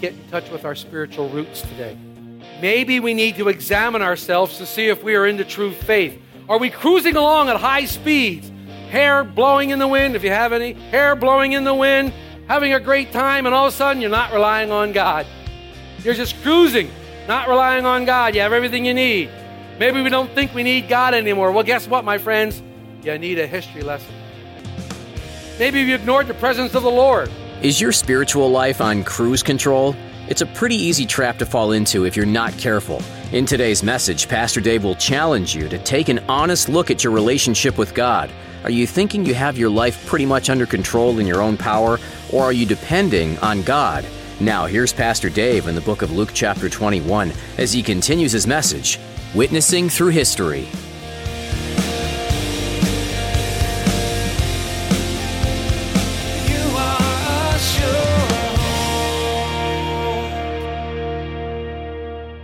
Get 0.00 0.12
in 0.12 0.28
touch 0.28 0.50
with 0.50 0.64
our 0.64 0.74
spiritual 0.74 1.28
roots 1.28 1.62
today. 1.62 1.96
Maybe 2.60 3.00
we 3.00 3.14
need 3.14 3.36
to 3.36 3.48
examine 3.48 4.02
ourselves 4.02 4.58
to 4.58 4.66
see 4.66 4.88
if 4.88 5.02
we 5.02 5.14
are 5.14 5.26
in 5.26 5.36
the 5.36 5.44
true 5.44 5.72
faith. 5.72 6.20
Are 6.48 6.58
we 6.58 6.70
cruising 6.70 7.16
along 7.16 7.48
at 7.48 7.56
high 7.56 7.84
speeds? 7.84 8.50
Hair 8.90 9.24
blowing 9.24 9.70
in 9.70 9.78
the 9.78 9.86
wind, 9.86 10.16
if 10.16 10.24
you 10.24 10.30
have 10.30 10.52
any, 10.52 10.72
hair 10.72 11.14
blowing 11.14 11.52
in 11.52 11.64
the 11.64 11.74
wind, 11.74 12.12
having 12.46 12.72
a 12.72 12.80
great 12.80 13.12
time, 13.12 13.44
and 13.44 13.54
all 13.54 13.66
of 13.66 13.72
a 13.74 13.76
sudden 13.76 14.00
you're 14.00 14.10
not 14.10 14.32
relying 14.32 14.72
on 14.72 14.92
God. 14.92 15.26
You're 16.02 16.14
just 16.14 16.40
cruising, 16.42 16.90
not 17.26 17.48
relying 17.48 17.84
on 17.84 18.06
God. 18.06 18.34
You 18.34 18.40
have 18.40 18.52
everything 18.52 18.86
you 18.86 18.94
need. 18.94 19.30
Maybe 19.78 20.00
we 20.00 20.08
don't 20.08 20.30
think 20.30 20.54
we 20.54 20.62
need 20.62 20.88
God 20.88 21.14
anymore. 21.14 21.52
Well, 21.52 21.64
guess 21.64 21.86
what, 21.86 22.04
my 22.04 22.18
friends? 22.18 22.62
You 23.02 23.16
need 23.18 23.38
a 23.38 23.46
history 23.46 23.82
lesson. 23.82 24.14
Maybe 25.58 25.80
you 25.80 25.94
ignored 25.94 26.26
the 26.26 26.34
presence 26.34 26.74
of 26.74 26.82
the 26.82 26.90
Lord. 26.90 27.30
Is 27.60 27.80
your 27.80 27.90
spiritual 27.90 28.52
life 28.52 28.80
on 28.80 29.02
cruise 29.02 29.42
control? 29.42 29.96
It's 30.28 30.42
a 30.42 30.46
pretty 30.46 30.76
easy 30.76 31.04
trap 31.04 31.38
to 31.38 31.46
fall 31.46 31.72
into 31.72 32.06
if 32.06 32.16
you're 32.16 32.24
not 32.24 32.56
careful. 32.56 33.02
In 33.32 33.46
today's 33.46 33.82
message, 33.82 34.28
Pastor 34.28 34.60
Dave 34.60 34.84
will 34.84 34.94
challenge 34.94 35.56
you 35.56 35.68
to 35.68 35.78
take 35.78 36.08
an 36.08 36.20
honest 36.28 36.68
look 36.68 36.88
at 36.88 37.02
your 37.02 37.12
relationship 37.12 37.76
with 37.76 37.94
God. 37.94 38.30
Are 38.62 38.70
you 38.70 38.86
thinking 38.86 39.26
you 39.26 39.34
have 39.34 39.58
your 39.58 39.70
life 39.70 40.06
pretty 40.06 40.24
much 40.24 40.50
under 40.50 40.66
control 40.66 41.18
in 41.18 41.26
your 41.26 41.42
own 41.42 41.56
power, 41.56 41.98
or 42.32 42.44
are 42.44 42.52
you 42.52 42.64
depending 42.64 43.36
on 43.38 43.62
God? 43.62 44.06
Now, 44.38 44.66
here's 44.66 44.92
Pastor 44.92 45.28
Dave 45.28 45.66
in 45.66 45.74
the 45.74 45.80
book 45.80 46.02
of 46.02 46.12
Luke, 46.12 46.30
chapter 46.32 46.68
21, 46.68 47.32
as 47.58 47.72
he 47.72 47.82
continues 47.82 48.30
his 48.30 48.46
message 48.46 49.00
Witnessing 49.34 49.88
Through 49.88 50.10
History. 50.10 50.68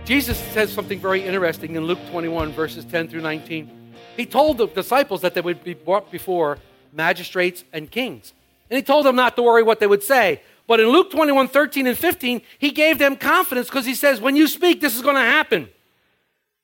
Jesus 0.05 0.37
says 0.37 0.71
something 0.71 0.99
very 0.99 1.23
interesting 1.23 1.75
in 1.75 1.85
Luke 1.85 1.97
21, 2.11 2.51
verses 2.51 2.85
10 2.85 3.07
through 3.07 3.21
19. 3.21 3.93
He 4.15 4.27
told 4.27 4.59
the 4.59 4.67
disciples 4.67 5.21
that 5.21 5.33
they 5.33 5.41
would 5.41 5.63
be 5.63 5.73
brought 5.73 6.11
before 6.11 6.59
magistrates 6.93 7.63
and 7.73 7.89
kings. 7.89 8.33
And 8.69 8.77
he 8.77 8.83
told 8.83 9.07
them 9.07 9.15
not 9.15 9.35
to 9.35 9.41
worry 9.41 9.63
what 9.63 9.79
they 9.79 9.87
would 9.87 10.03
say. 10.03 10.41
But 10.67 10.79
in 10.79 10.89
Luke 10.89 11.09
21, 11.09 11.47
13 11.47 11.87
and 11.87 11.97
15, 11.97 12.41
he 12.59 12.69
gave 12.69 12.99
them 12.99 13.15
confidence 13.15 13.67
because 13.67 13.87
he 13.87 13.95
says, 13.95 14.21
when 14.21 14.35
you 14.35 14.47
speak, 14.47 14.79
this 14.79 14.95
is 14.95 15.01
going 15.01 15.15
to 15.15 15.21
happen. 15.21 15.69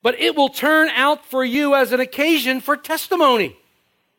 But 0.03 0.19
it 0.19 0.35
will 0.35 0.49
turn 0.49 0.89
out 0.89 1.25
for 1.25 1.43
you 1.43 1.73
as 1.73 1.91
an 1.91 1.99
occasion 1.99 2.61
for 2.61 2.77
testimony. 2.77 3.57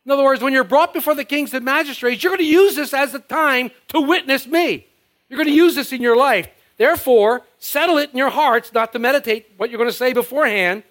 In 0.05 0.11
other 0.11 0.25
words, 0.25 0.43
when 0.43 0.53
you're 0.53 0.65
brought 0.65 0.93
before 0.93 1.15
the 1.15 1.25
kings 1.25 1.55
and 1.55 1.65
magistrates, 1.65 2.25
you're 2.25 2.31
going 2.31 2.45
to 2.45 2.45
use 2.45 2.75
this 2.75 2.93
as 2.93 3.15
a 3.15 3.21
time 3.21 3.71
to 3.89 4.01
witness 4.01 4.49
me. 4.49 4.89
You're 5.29 5.37
going 5.37 5.49
to 5.49 5.55
use 5.55 5.77
this 5.77 5.93
in 5.93 6.03
your 6.03 6.17
life. 6.17 6.49
Therefore, 6.77 7.43
settle 7.63 7.99
it 7.99 8.11
in 8.11 8.19
your 8.19 8.31
hearts 8.31 8.73
not 8.73 8.93
to 8.93 8.99
meditate 8.99 9.53
what 9.57 9.71
you're 9.71 9.79
going 9.79 9.91
to 9.91 9.97
say 9.97 10.13
beforehand 10.13 10.83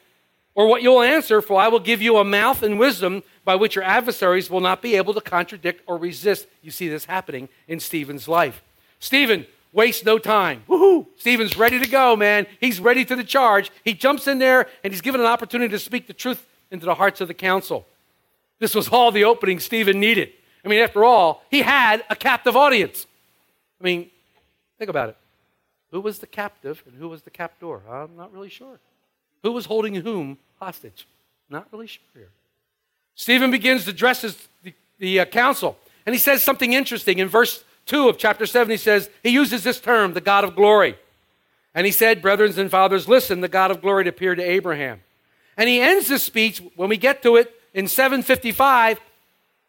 or 0.56 0.68
what 0.68 0.82
you'll 0.82 1.02
answer, 1.02 1.42
for 1.42 1.60
I 1.60 1.68
will 1.68 1.80
give 1.80 2.02
you 2.02 2.18
a 2.18 2.24
mouth 2.24 2.64
and 2.64 2.80
wisdom 2.80 3.24
by 3.44 3.56
which 3.56 3.76
your 3.76 3.84
adversaries 3.84 4.50
will 4.50 4.62
not 4.62 4.82
be 4.82 4.96
able 4.96 5.14
to 5.14 5.22
contradict 5.22 5.82
or 5.86 5.98
resist. 5.98 6.48
You 6.62 6.72
see 6.72 6.88
this 6.88 7.06
happening 7.06 7.50
in 7.68 7.80
Stephen's 7.80 8.28
life. 8.28 8.62
Stephen 9.00 9.46
waste 9.74 10.06
no 10.06 10.18
time. 10.18 10.64
Woohoo! 10.68 11.08
Stephen's 11.18 11.58
ready 11.58 11.80
to 11.80 11.88
go, 11.88 12.16
man. 12.16 12.48
He's 12.60 12.80
ready 12.80 13.06
to 13.06 13.16
the 13.16 13.24
charge. 13.24 13.72
He 13.84 13.94
jumps 13.94 14.28
in 14.28 14.40
there 14.40 14.68
and 14.84 14.94
he's 14.94 15.02
given 15.02 15.22
an 15.22 15.28
opportunity 15.28 15.72
to 15.72 15.80
speak 15.80 16.08
the 16.08 16.14
truth 16.14 16.46
into 16.70 16.86
the 16.86 16.96
hearts 16.96 17.22
of 17.22 17.28
the 17.28 17.34
council. 17.34 17.86
This 18.60 18.76
was 18.76 18.88
all 18.90 19.12
the 19.12 19.24
opening 19.24 19.60
Stephen 19.60 20.00
needed. 20.00 20.30
I 20.64 20.68
mean, 20.68 20.82
after 20.82 21.04
all, 21.04 21.44
he 21.50 21.62
had 21.62 22.04
a 22.10 22.16
captive 22.16 22.56
audience. 22.56 23.08
I 23.80 23.84
mean, 23.84 24.10
think 24.78 24.90
about 24.90 25.10
it. 25.10 25.18
Who 25.92 26.02
was 26.02 26.20
the 26.20 26.28
captive 26.28 26.84
and 26.86 26.96
who 26.98 27.10
was 27.10 27.22
the 27.24 27.30
captor? 27.30 27.80
I'm 27.90 28.16
not 28.16 28.34
really 28.34 28.50
sure. 28.50 28.80
Who 29.44 29.52
was 29.52 29.66
holding 29.66 29.96
whom 29.96 30.38
hostage? 30.60 31.08
Not 31.50 31.68
really 31.72 31.88
sure 31.88 32.04
here. 32.14 32.30
Stephen 33.16 33.52
begins 33.52 33.86
to 33.86 33.92
address 33.92 34.22
his, 34.22 34.48
the, 34.64 34.74
the 34.98 35.20
uh, 35.20 35.26
council, 35.26 35.78
and 36.06 36.16
he 36.16 36.20
says 36.20 36.42
something 36.42 36.74
interesting. 36.74 37.20
In 37.20 37.28
verse 37.28 37.64
2 37.88 38.10
of 38.10 38.18
chapter 38.18 38.46
7, 38.46 38.72
he 38.72 38.78
says, 38.78 39.10
he 39.22 39.30
uses 39.30 39.64
this 39.64 39.80
term, 39.80 40.14
the 40.14 40.22
God 40.22 40.44
of 40.44 40.56
glory. 40.56 40.98
And 41.74 41.86
he 41.86 41.92
said, 41.92 42.22
Brethren 42.22 42.58
and 42.58 42.72
fathers, 42.72 43.08
listen, 43.08 43.42
the 43.42 43.48
God 43.48 43.72
of 43.72 43.82
glory 43.82 44.08
appeared 44.08 44.38
to 44.38 44.44
Abraham. 44.44 45.02
And 45.58 45.70
he 45.70 45.80
ends 45.82 46.08
this 46.08 46.24
speech, 46.24 46.62
when 46.76 46.90
we 46.90 46.98
get 46.98 47.22
to 47.24 47.36
it, 47.36 47.54
in 47.74 47.88
755, 47.88 49.00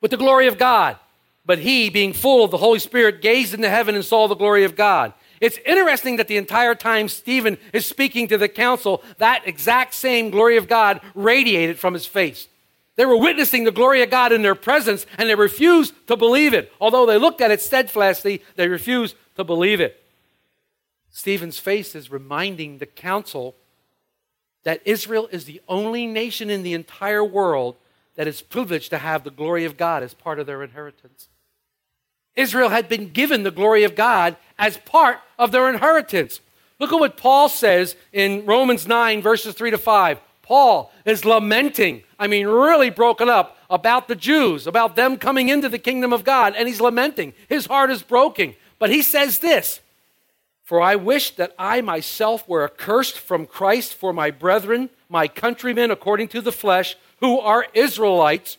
with 0.01 0.11
the 0.11 0.17
glory 0.17 0.47
of 0.47 0.59
God. 0.59 0.97
But 1.45 1.59
he, 1.59 1.91
being 1.91 2.13
full 2.13 2.45
of 2.45 2.51
the 2.51 2.59
Holy 2.59 2.79
Spirit, 2.79 3.21
gazed 3.21 3.55
into 3.55 3.69
heaven 3.69 3.95
and 3.95 4.05
saw 4.05 4.29
the 4.29 4.35
glory 4.35 4.65
of 4.65 4.77
God. 4.77 5.13
It's 5.43 5.59
interesting 5.67 6.17
that 6.17 6.29
the 6.29 6.37
entire 6.37 6.77
time 6.77 7.09
Stephen 7.09 7.59
is 7.73 7.85
speaking 7.85 8.29
to 8.29 8.39
the 8.39 8.49
council, 8.49 9.03
that 9.19 9.43
exact 9.45 9.93
same 9.93 10.31
glory 10.31 10.57
of 10.57 10.69
God 10.69 11.01
radiated 11.17 11.81
from 11.81 11.95
his 11.95 12.07
face. 12.07 12.47
They 12.95 13.05
were 13.05 13.17
witnessing 13.17 13.65
the 13.65 13.73
glory 13.73 14.03
of 14.03 14.11
God 14.11 14.31
in 14.31 14.43
their 14.43 14.55
presence, 14.55 15.05
and 15.19 15.29
they 15.29 15.35
refused 15.35 15.95
to 16.07 16.17
believe 16.17 16.55
it. 16.55 16.73
Although 16.81 17.07
they 17.07 17.19
looked 17.19 17.41
at 17.41 17.51
it 17.51 17.61
steadfastly, 17.61 18.41
they 18.55 18.69
refused 18.69 19.17
to 19.35 19.43
believe 19.43 19.81
it. 19.81 20.01
Stephen's 21.11 21.59
face 21.59 21.97
is 21.97 22.13
reminding 22.13 22.79
the 22.79 22.87
council 22.87 23.57
that 24.63 24.81
Israel 24.85 25.29
is 25.33 25.47
the 25.47 25.61
only 25.67 26.07
nation 26.07 26.51
in 26.51 26.63
the 26.63 26.73
entire 26.73 27.25
world 27.25 27.75
that 28.15 28.29
is 28.29 28.43
privileged 28.43 28.91
to 28.91 28.99
have 28.99 29.25
the 29.25 29.31
glory 29.31 29.65
of 29.65 29.77
God 29.77 30.05
as 30.05 30.15
part 30.15 30.39
of 30.39 30.47
their 30.47 30.63
inheritance. 30.63 31.27
Israel 32.37 32.71
had 32.71 32.89
been 32.89 33.11
given 33.11 33.43
the 33.43 33.51
glory 33.51 33.85
of 33.85 33.95
God 33.95 34.37
as 34.59 34.77
part 34.79 35.19
of 35.39 35.53
their 35.53 35.69
inheritance. 35.69 36.41
Look 36.79 36.93
at 36.93 37.01
what 37.01 37.17
Paul 37.17 37.49
says 37.49 37.95
in 38.13 38.47
Romans 38.47 38.87
9, 38.87 39.23
verses 39.23 39.55
3 39.55 39.71
to 39.73 39.79
5. 39.79 40.19
Paul 40.43 40.93
is 41.05 41.25
lamenting, 41.25 42.03
I 42.19 42.27
mean, 42.27 42.47
really 42.47 42.91
broken 42.91 43.29
up 43.29 43.57
about 43.71 44.09
the 44.09 44.17
Jews, 44.17 44.67
about 44.67 44.97
them 44.97 45.17
coming 45.17 45.49
into 45.49 45.69
the 45.69 45.79
kingdom 45.79 46.13
of 46.13 46.25
God, 46.25 46.55
and 46.57 46.69
he's 46.69 46.81
lamenting. 46.81 47.33
His 47.49 47.67
heart 47.67 47.91
is 47.91 48.03
broken. 48.03 48.55
But 48.79 48.91
he 48.91 49.01
says 49.01 49.39
this 49.39 49.81
For 50.65 50.81
I 50.81 50.97
wish 50.97 51.37
that 51.37 51.55
I 51.59 51.81
myself 51.81 52.49
were 52.49 52.65
accursed 52.65 53.19
from 53.19 53.47
Christ 53.47 53.95
for 53.95 54.13
my 54.13 54.31
brethren, 54.31 54.91
my 55.09 55.29
countrymen 55.29 55.91
according 55.91 56.29
to 56.29 56.41
the 56.41 56.53
flesh, 56.53 56.97
who 57.21 57.39
are 57.39 57.67
Israelites, 57.75 58.59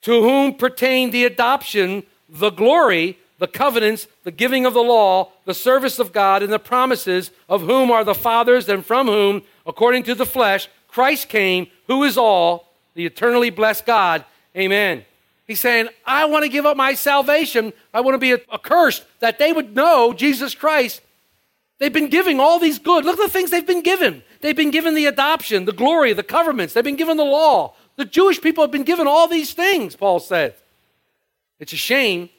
to 0.00 0.22
whom 0.22 0.54
pertain 0.54 1.10
the 1.10 1.24
adoption, 1.24 2.04
the 2.30 2.50
glory, 2.50 3.18
the 3.38 3.46
covenants, 3.46 4.06
the 4.24 4.30
giving 4.30 4.66
of 4.66 4.74
the 4.74 4.82
law, 4.82 5.32
the 5.44 5.54
service 5.54 5.98
of 5.98 6.12
God, 6.12 6.42
and 6.42 6.52
the 6.52 6.58
promises, 6.58 7.30
of 7.48 7.62
whom 7.62 7.90
are 7.90 8.04
the 8.04 8.14
fathers, 8.14 8.68
and 8.68 8.84
from 8.84 9.06
whom, 9.06 9.42
according 9.66 10.04
to 10.04 10.14
the 10.14 10.26
flesh, 10.26 10.68
Christ 10.88 11.28
came, 11.28 11.66
who 11.86 12.04
is 12.04 12.16
all, 12.16 12.72
the 12.94 13.06
eternally 13.06 13.50
blessed 13.50 13.86
God. 13.86 14.24
Amen. 14.56 15.04
He's 15.46 15.60
saying, 15.60 15.88
I 16.04 16.26
want 16.26 16.44
to 16.44 16.48
give 16.48 16.66
up 16.66 16.76
my 16.76 16.94
salvation. 16.94 17.72
I 17.92 18.02
want 18.02 18.14
to 18.14 18.18
be 18.18 18.40
accursed 18.52 19.04
that 19.20 19.38
they 19.38 19.52
would 19.52 19.74
know 19.74 20.12
Jesus 20.12 20.54
Christ. 20.54 21.00
They've 21.78 21.92
been 21.92 22.10
giving 22.10 22.38
all 22.38 22.58
these 22.58 22.78
good. 22.78 23.04
Look 23.04 23.18
at 23.18 23.26
the 23.26 23.32
things 23.32 23.50
they've 23.50 23.66
been 23.66 23.82
given. 23.82 24.22
They've 24.42 24.54
been 24.54 24.70
given 24.70 24.94
the 24.94 25.06
adoption, 25.06 25.64
the 25.64 25.72
glory, 25.72 26.12
the 26.12 26.22
covenants. 26.22 26.74
They've 26.74 26.84
been 26.84 26.96
given 26.96 27.16
the 27.16 27.24
law. 27.24 27.74
The 27.96 28.04
Jewish 28.04 28.40
people 28.40 28.62
have 28.62 28.70
been 28.70 28.84
given 28.84 29.06
all 29.06 29.26
these 29.26 29.52
things, 29.52 29.96
Paul 29.96 30.20
says. 30.20 30.52
It's 31.60 31.72
a 31.72 31.76
shame, 31.76 32.30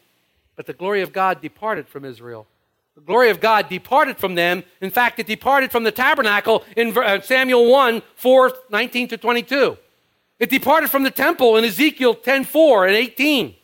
but 0.56 0.66
the 0.66 0.74
glory 0.74 1.02
of 1.02 1.14
God 1.14 1.42
departed 1.42 1.88
from 1.88 2.04
Israel. 2.04 2.48
The 2.96 3.02
glory 3.02 3.30
of 3.30 3.40
God 3.40 3.70
departed 3.70 4.18
from 4.18 4.36
them. 4.36 4.64
In 4.82 4.92
fact, 4.92 5.20
it 5.20 5.28
departed 5.28 5.72
from 5.72 5.84
the 5.84 5.92
tabernacle 5.92 6.66
in 6.76 6.98
uh, 6.98 7.22
Samuel 7.22 7.72
1 7.72 8.02
4, 8.16 8.54
19 8.70 9.08
to 9.08 9.18
22. 9.18 9.78
It 10.40 10.50
departed 10.50 10.90
from 10.90 11.04
the 11.04 11.12
temple 11.12 11.56
in 11.56 11.64
Ezekiel 11.64 12.16
10 12.16 12.44
4 12.44 12.88
and 12.88 12.96
18. 12.96 13.56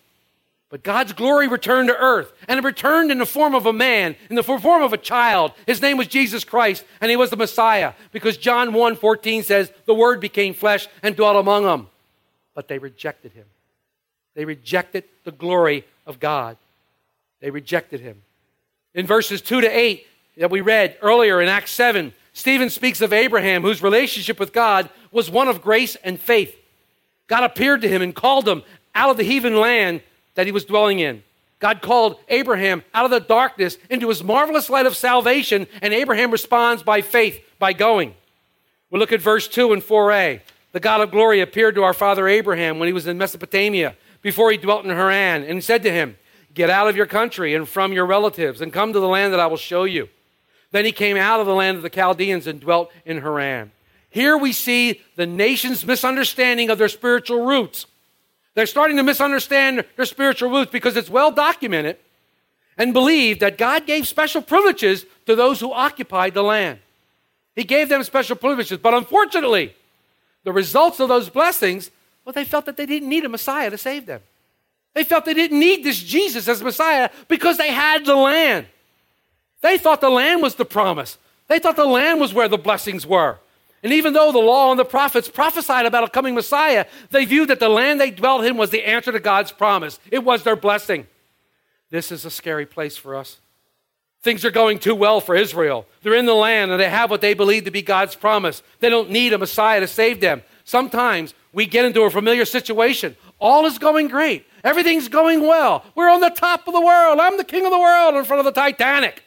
But 0.69 0.83
God's 0.83 1.13
glory 1.13 1.48
returned 1.48 1.88
to 1.88 1.98
earth, 1.98 2.33
and 2.48 2.60
it 2.60 2.63
returned 2.63 3.10
in 3.10 3.19
the 3.19 3.25
form 3.25 3.56
of 3.56 3.65
a 3.65 3.74
man, 3.74 4.18
in 4.30 4.36
the 4.36 4.44
form 4.44 4.83
of 4.83 4.92
a 4.92 4.98
child. 4.98 5.53
His 5.65 5.81
name 5.81 5.98
was 5.98 6.07
Jesus 6.07 6.44
Christ, 6.44 6.83
and 7.00 7.10
he 7.10 7.15
was 7.15 7.30
the 7.30 7.38
Messiah, 7.38 7.94
because 8.12 8.38
John 8.38 8.74
1 8.74 8.95
14 8.98 9.44
says, 9.44 9.71
The 9.86 9.94
Word 9.94 10.19
became 10.19 10.53
flesh 10.53 10.88
and 11.01 11.15
dwelt 11.15 11.38
among 11.38 11.63
them. 11.63 11.88
But 12.53 12.68
they 12.68 12.80
rejected 12.80 13.31
him. 13.31 13.45
They 14.38 14.45
rejected 14.45 15.04
the 15.24 15.31
glory 15.31 15.84
of 16.06 16.19
God. 16.19 16.57
They 17.42 17.50
rejected 17.50 18.01
him. 18.01 18.22
In 18.94 19.07
verses 19.07 19.42
2 19.42 19.62
to 19.62 19.68
8 19.68 20.06
that 20.38 20.51
we 20.51 20.62
read 20.62 20.95
earlier 21.01 21.42
in 21.42 21.50
Acts 21.50 21.72
7, 21.72 22.13
Stephen 22.34 22.69
speaks 22.69 23.01
of 23.01 23.12
Abraham, 23.12 23.63
whose 23.63 23.81
relationship 23.81 24.39
with 24.39 24.54
God 24.54 24.92
was 25.12 25.31
one 25.31 25.48
of 25.48 25.63
grace 25.63 25.98
and 26.04 26.19
faith. 26.19 26.56
God 27.25 27.45
appeared 27.45 27.81
to 27.81 27.89
him 27.89 28.04
and 28.04 28.13
called 28.13 28.48
him 28.48 28.62
out 28.94 29.10
of 29.10 29.18
the 29.18 29.24
heathen 29.24 29.57
land 29.57 30.01
that 30.36 30.45
he 30.45 30.51
was 30.51 30.66
dwelling 30.66 31.00
in. 31.00 31.24
God 31.57 31.81
called 31.81 32.19
Abraham 32.30 32.84
out 32.94 33.06
of 33.06 33.12
the 33.12 33.19
darkness 33.19 33.80
into 33.89 34.10
his 34.10 34.24
marvelous 34.24 34.69
light 34.69 34.86
of 34.86 34.95
salvation, 34.95 35.66
and 35.81 35.95
Abraham 35.95 36.30
responds 36.30 36.84
by 36.84 37.01
faith, 37.01 37.44
by 37.57 37.74
going. 37.74 38.13
We 38.92 39.00
look 39.00 39.12
at 39.12 39.19
verse 39.19 39.48
2 39.48 39.74
and 39.74 39.81
4a. 39.81 40.42
The 40.74 40.80
God 40.80 41.01
of 41.01 41.10
glory 41.10 41.42
appeared 41.42 41.74
to 41.74 41.81
our 41.81 41.95
father 41.95 42.28
Abraham 42.28 42.78
when 42.78 42.86
he 42.86 42.94
was 42.94 43.07
in 43.07 43.18
Mesopotamia, 43.18 43.95
before 44.27 44.51
he 44.51 44.57
dwelt 44.57 44.83
in 44.83 44.91
Haran, 44.91 45.45
and 45.45 45.63
said 45.63 45.83
to 45.83 45.89
him, 45.89 46.18
Get 46.53 46.69
out 46.69 46.89
of 46.89 46.97
your 46.97 47.06
country 47.06 47.56
and 47.56 47.65
from 47.65 47.94
your 47.94 48.06
relatives, 48.06 48.59
and 48.59 48.74
come 48.74 48.91
to 48.91 49.00
the 49.00 49.07
land 49.07 49.31
that 49.31 49.39
I 49.39 49.47
will 49.47 49.56
show 49.56 49.85
you. 49.85 50.09
Then 50.71 50.83
he 50.83 50.91
came 50.91 51.15
out 51.15 51.39
of 51.39 51.45
the 51.45 51.56
land 51.56 51.77
of 51.77 51.81
the 51.81 51.89
Chaldeans 51.89 52.45
and 52.45 52.59
dwelt 52.59 52.91
in 53.06 53.21
Haran. 53.21 53.71
Here 54.09 54.38
we 54.38 54.51
see 54.51 55.01
the 55.15 55.25
nation's 55.25 55.85
misunderstanding 55.85 56.69
of 56.69 56.77
their 56.77 56.89
spiritual 56.89 57.45
roots. 57.45 57.85
They're 58.53 58.65
starting 58.65 58.97
to 58.97 59.03
misunderstand 59.03 59.85
their 59.95 60.03
spiritual 60.03 60.50
roots 60.50 60.74
because 60.74 60.97
it's 60.97 61.09
well 61.09 61.31
documented 61.31 61.95
and 62.77 62.91
believed 62.91 63.39
that 63.39 63.57
God 63.57 63.88
gave 63.88 64.09
special 64.09 64.41
privileges 64.41 65.06
to 65.25 65.38
those 65.38 65.62
who 65.62 65.71
occupied 65.71 66.33
the 66.33 66.44
land. 66.44 66.79
He 67.56 67.63
gave 67.63 67.88
them 67.88 68.03
special 68.03 68.35
privileges, 68.35 68.77
but 68.77 68.94
unfortunately, 68.94 69.74
the 70.44 70.51
results 70.51 71.00
of 71.00 71.07
those 71.07 71.29
blessings, 71.29 71.91
well, 72.27 72.33
they 72.33 72.44
felt 72.44 72.65
that 72.65 72.75
they 72.75 72.85
didn't 72.85 73.07
need 73.07 73.24
a 73.24 73.29
Messiah 73.29 73.69
to 73.69 73.77
save 73.77 74.06
them. 74.06 74.19
They 74.94 75.06
felt 75.06 75.24
they 75.24 75.33
didn't 75.33 75.62
need 75.62 75.85
this 75.85 76.03
Jesus 76.03 76.50
as 76.50 76.62
Messiah 76.62 77.09
because 77.29 77.57
they 77.57 77.71
had 77.71 78.06
the 78.06 78.18
land. 78.18 78.65
They 79.62 79.77
thought 79.77 80.01
the 80.01 80.09
land 80.09 80.41
was 80.41 80.56
the 80.56 80.65
promise. 80.65 81.18
They 81.47 81.59
thought 81.59 81.77
the 81.77 81.85
land 81.85 82.19
was 82.19 82.33
where 82.33 82.50
the 82.50 82.57
blessings 82.57 83.07
were. 83.07 83.39
And 83.81 83.94
even 83.94 84.12
though 84.12 84.33
the 84.33 84.39
law 84.39 84.71
and 84.71 84.77
the 84.77 84.83
prophets 84.83 85.29
prophesied 85.29 85.85
about 85.85 86.03
a 86.03 86.09
coming 86.09 86.35
Messiah, 86.35 86.85
they 87.12 87.24
viewed 87.24 87.47
that 87.47 87.62
the 87.62 87.69
land 87.69 88.01
they 88.01 88.12
dwelt 88.12 88.44
in 88.44 88.57
was 88.57 88.71
the 88.71 88.83
answer 88.83 89.13
to 89.13 89.21
God's 89.21 89.53
promise. 89.53 89.97
It 90.12 90.25
was 90.25 90.44
their 90.44 90.57
blessing. 90.57 91.07
This 91.91 92.12
is 92.12 92.25
a 92.25 92.29
scary 92.29 92.65
place 92.65 92.97
for 92.97 93.15
us. 93.15 93.38
Things 94.21 94.44
are 94.44 94.51
going 94.51 94.79
too 94.79 94.95
well 94.95 95.21
for 95.21 95.33
Israel. 95.33 95.85
They're 96.01 96.13
in 96.13 96.25
the 96.25 96.33
land 96.33 96.71
and 96.71 96.79
they 96.81 96.89
have 96.89 97.09
what 97.09 97.21
they 97.21 97.33
believe 97.33 97.63
to 97.63 97.71
be 97.71 97.81
God's 97.81 98.15
promise. 98.15 98.63
They 98.81 98.89
don't 98.89 99.12
need 99.12 99.31
a 99.31 99.38
Messiah 99.38 99.79
to 99.79 99.88
save 99.88 100.19
them. 100.19 100.44
Sometimes 100.67 101.33
we 101.53 101.65
get 101.65 101.85
into 101.85 102.01
a 102.01 102.09
familiar 102.09 102.43
situation. 102.43 103.15
All 103.39 103.65
is 103.67 103.79
going 103.79 104.09
great. 104.09 104.45
Everything's 104.65 105.07
going 105.07 105.47
well. 105.47 105.85
We're 105.95 106.09
on 106.09 106.19
the 106.19 106.29
top 106.29 106.67
of 106.67 106.73
the 106.73 106.81
world. 106.81 107.21
I'm 107.21 107.37
the 107.37 107.45
king 107.45 107.63
of 107.63 107.71
the 107.71 107.79
world 107.79 108.15
in 108.15 108.25
front 108.25 108.45
of 108.45 108.53
the 108.53 108.59
Titanic. 108.59 109.23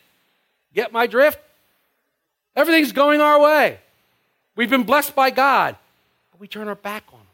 Get 0.74 0.92
my 0.92 1.06
drift? 1.06 1.40
Everything's 2.54 2.92
going 2.92 3.22
our 3.22 3.40
way. 3.40 3.78
We've 4.54 4.68
been 4.68 4.82
blessed 4.82 5.14
by 5.14 5.30
God, 5.30 5.76
but 6.30 6.42
we 6.42 6.46
turn 6.46 6.68
our 6.68 6.74
back 6.74 7.04
on 7.10 7.20
Him 7.20 7.26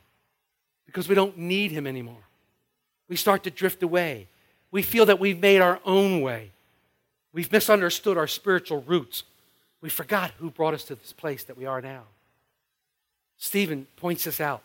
because 0.86 1.08
we 1.08 1.16
don't 1.16 1.36
need 1.36 1.72
Him 1.72 1.84
anymore. 1.84 2.22
We 3.08 3.16
start 3.16 3.42
to 3.42 3.50
drift 3.50 3.82
away. 3.82 4.28
We 4.70 4.82
feel 4.82 5.06
that 5.06 5.18
we've 5.18 5.40
made 5.40 5.60
our 5.60 5.80
own 5.84 6.20
way. 6.20 6.52
We've 7.32 7.50
misunderstood 7.50 8.16
our 8.16 8.28
spiritual 8.28 8.82
roots. 8.82 9.24
We 9.80 9.88
forgot 9.88 10.30
who 10.38 10.52
brought 10.52 10.74
us 10.74 10.84
to 10.84 10.94
this 10.94 11.12
place 11.12 11.42
that 11.42 11.58
we 11.58 11.66
are 11.66 11.80
now. 11.80 12.04
Stephen 13.38 13.86
points 13.96 14.24
this 14.24 14.40
out 14.40 14.62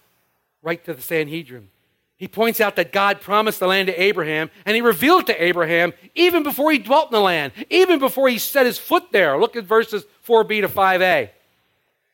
right 0.62 0.84
to 0.86 0.94
the 0.94 1.02
Sanhedrin. 1.02 1.70
He 2.18 2.28
points 2.28 2.62
out 2.62 2.76
that 2.76 2.92
God 2.92 3.20
promised 3.20 3.60
the 3.60 3.68
land 3.68 3.88
to 3.88 4.00
Abraham, 4.00 4.52
and 4.66 4.76
he 4.76 4.82
revealed 4.82 5.22
it 5.22 5.34
to 5.34 5.44
Abraham 5.44 5.92
even 6.14 6.44
before 6.44 6.72
he 6.72 6.78
dwelt 6.78 7.08
in 7.08 7.14
the 7.14 7.20
land, 7.20 7.52
even 7.70 7.98
before 7.98 8.30
he 8.30 8.38
set 8.38 8.68
his 8.68 8.78
foot 8.78 9.12
there. 9.12 9.40
Look 9.40 9.56
at 9.56 9.64
verses 9.64 10.06
4b 10.28 10.62
to 10.62 10.70
5a. 10.70 11.30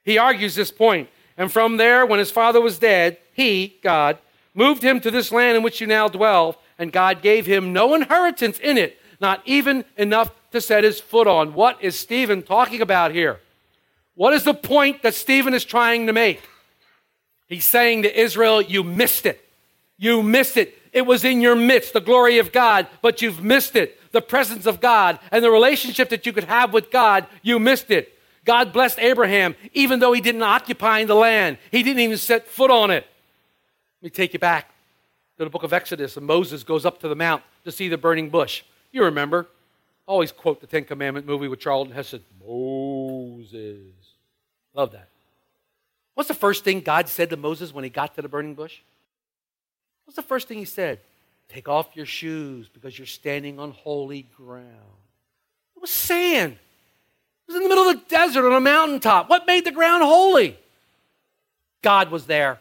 He 0.06 0.18
argues 0.18 0.56
this 0.56 0.72
point. 0.72 1.10
And 1.38 1.52
from 1.52 1.76
there, 1.76 2.06
when 2.06 2.20
his 2.20 2.32
father 2.32 2.62
was 2.62 2.80
dead, 2.80 3.18
he, 3.34 3.78
God, 3.84 4.18
moved 4.54 4.82
him 4.82 5.02
to 5.02 5.12
this 5.12 5.32
land 5.32 5.58
in 5.58 5.64
which 5.64 5.82
you 5.82 5.88
now 5.88 6.08
dwell, 6.08 6.58
and 6.80 6.92
God 6.92 7.22
gave 7.22 7.46
him 7.46 7.74
no 7.74 7.94
inheritance 7.94 8.60
in 8.60 8.78
it, 8.78 8.98
not 9.20 9.42
even 9.46 9.84
enough 9.98 10.32
to 10.52 10.62
set 10.62 10.86
his 10.86 11.02
foot 11.02 11.28
on. 11.28 11.54
What 11.54 11.84
is 11.84 12.00
Stephen 12.00 12.42
talking 12.42 12.82
about 12.82 13.12
here? 13.12 13.42
What 14.18 14.34
is 14.34 14.44
the 14.44 14.56
point 14.56 15.04
that 15.04 15.14
Stephen 15.14 15.54
is 15.54 15.64
trying 15.64 16.08
to 16.08 16.14
make? 16.14 16.42
He's 17.48 17.66
saying 17.66 18.02
to 18.02 18.20
Israel, 18.20 18.64
You 18.64 18.84
missed 18.84 19.28
it. 19.28 19.48
You 19.96 20.24
missed 20.24 20.58
it. 20.58 20.76
It 20.92 21.06
was 21.06 21.24
in 21.24 21.40
your 21.40 21.56
midst, 21.56 21.94
the 21.94 22.02
glory 22.02 22.40
of 22.40 22.52
God, 22.52 22.88
but 23.04 23.22
you've 23.22 23.44
missed 23.44 23.76
it. 23.76 24.00
The 24.12 24.22
presence 24.22 24.66
of 24.66 24.82
God 24.82 25.20
and 25.32 25.44
the 25.44 25.52
relationship 25.52 26.10
that 26.10 26.26
you 26.26 26.34
could 26.34 26.46
have 26.46 26.74
with 26.74 26.90
God, 26.90 27.28
you 27.44 27.60
missed 27.60 27.92
it. 27.92 28.18
God 28.44 28.74
blessed 28.74 28.98
Abraham 28.98 29.56
even 29.74 30.00
though 30.00 30.14
he 30.14 30.22
didn't 30.22 30.42
occupy 30.42 31.04
the 31.04 31.14
land, 31.14 31.60
he 31.70 31.84
didn't 31.84 32.00
even 32.00 32.18
set 32.18 32.48
foot 32.48 32.72
on 32.72 32.90
it. 32.90 33.06
Let 34.02 34.04
me 34.04 34.10
take 34.10 34.34
you 34.34 34.40
back 34.40 34.72
to 35.38 35.44
the 35.44 35.50
book 35.52 35.62
of 35.62 35.74
Exodus, 35.74 36.18
and 36.18 36.26
Moses 36.26 36.64
goes 36.64 36.88
up 36.88 37.00
to 37.02 37.08
the 37.08 37.16
mount 37.16 37.44
to 37.66 37.72
see 37.72 37.88
the 37.88 37.98
burning 37.98 38.32
bush. 38.32 38.64
You 38.92 39.04
remember. 39.04 39.48
I 40.08 40.12
always 40.12 40.32
quote 40.32 40.62
the 40.62 40.68
Ten 40.68 40.86
Commandment 40.86 41.28
movie 41.28 41.50
with 41.50 41.60
Charlton 41.60 41.94
Heston 41.94 42.24
Moses. 42.44 44.07
Love 44.78 44.92
that. 44.92 45.10
What's 46.14 46.30
the 46.30 46.34
first 46.34 46.64
thing 46.64 46.80
God 46.80 47.10
said 47.10 47.32
to 47.32 47.38
Moses 47.38 47.74
when 47.74 47.84
he 47.84 47.90
got 47.90 48.16
to 48.16 48.22
the 48.22 48.30
burning 48.30 48.56
bush? 48.56 48.80
What's 50.06 50.16
the 50.16 50.22
first 50.22 50.48
thing 50.48 50.58
he 50.58 50.66
said? 50.66 51.00
Take 51.50 51.68
off 51.68 51.90
your 51.96 52.06
shoes 52.06 52.70
because 52.70 52.98
you're 52.98 53.06
standing 53.06 53.60
on 53.60 53.72
holy 53.72 54.28
ground. 54.38 54.68
It 55.76 55.82
was 55.82 55.90
sand. 55.90 56.54
It 56.54 57.52
was 57.52 57.58
in 57.58 57.64
the 57.64 57.70
middle 57.70 57.90
of 57.90 57.98
the 57.98 58.06
desert 58.10 58.46
on 58.46 58.54
a 58.54 58.60
mountaintop. 58.60 59.30
What 59.30 59.48
made 59.48 59.66
the 59.66 59.72
ground 59.72 60.04
holy? 60.04 60.58
God 61.82 62.12
was 62.12 62.26
there. 62.26 62.60